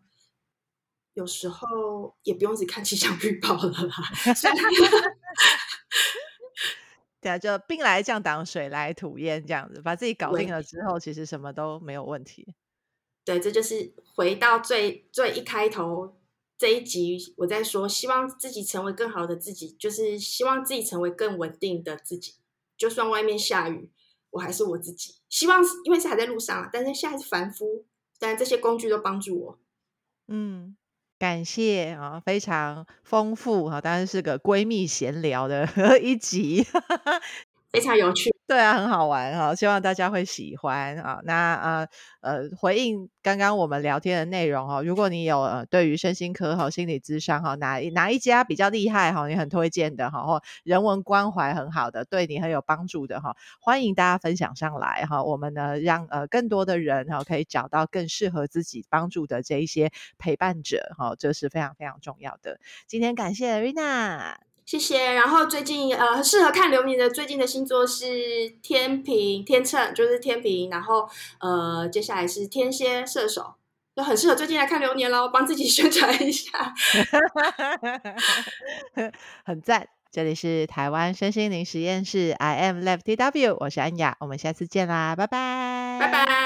[1.14, 3.94] 有时候也不用只看 气象预报了啦。
[4.24, 4.32] 对
[7.30, 12.54] 啊，就兵来将挡，水来土掩，这样子把自己搞定了之后，其实什么都没有问题。
[13.24, 16.16] 对，这就是回到最最一开头
[16.58, 22.34] 这一集，我在说，希望自己成为更好的自己，就是希望自己成为更稳定的自己。
[22.76, 23.90] 就算外面下雨，
[24.30, 25.16] 我还是我自己。
[25.28, 27.84] 希望因为是还在路上，但是现在是凡夫，
[28.18, 29.58] 但这些工具都帮助我。
[30.28, 30.76] 嗯。
[31.20, 35.68] 感谢啊，非常丰富哈，当然是个闺蜜闲聊的
[36.00, 36.64] 一集，
[37.70, 38.34] 非常有趣。
[38.51, 41.20] 对啊，很好玩哈，希望大家会喜欢啊。
[41.22, 41.88] 那呃
[42.20, 55.22] 呃，回应刚刚我们聊天的内容哈，如果你有呃对于身心科和心理咨商哈，哪哪一家比较厉害哈，你很推荐的哈，或人文关怀很好的，对你很有帮助的哈，欢迎大家分享上来哈。
[55.22, 62.59] 我们呢，让呃更多的人哈可以找到更适合自己帮助的这一些陪伴者哈，这是非常非常重要的。
[62.88, 64.49] 今天感谢 Rina。
[64.70, 65.14] 谢谢。
[65.14, 70.70] 然后最近呃，适合看流年的最近的星座是天平、天秤，就是天平。
[70.70, 71.08] 然后
[71.40, 73.54] 呃，接下来是天蝎、射手，
[73.96, 76.72] 就很适合最近来看流年喽，帮自己 宣传一下。
[79.44, 79.88] 很赞。
[80.12, 86.39] 这里是台湾身心灵实验室，I am Lab TW，我是安雅，我们下次见啦，拜拜，拜拜。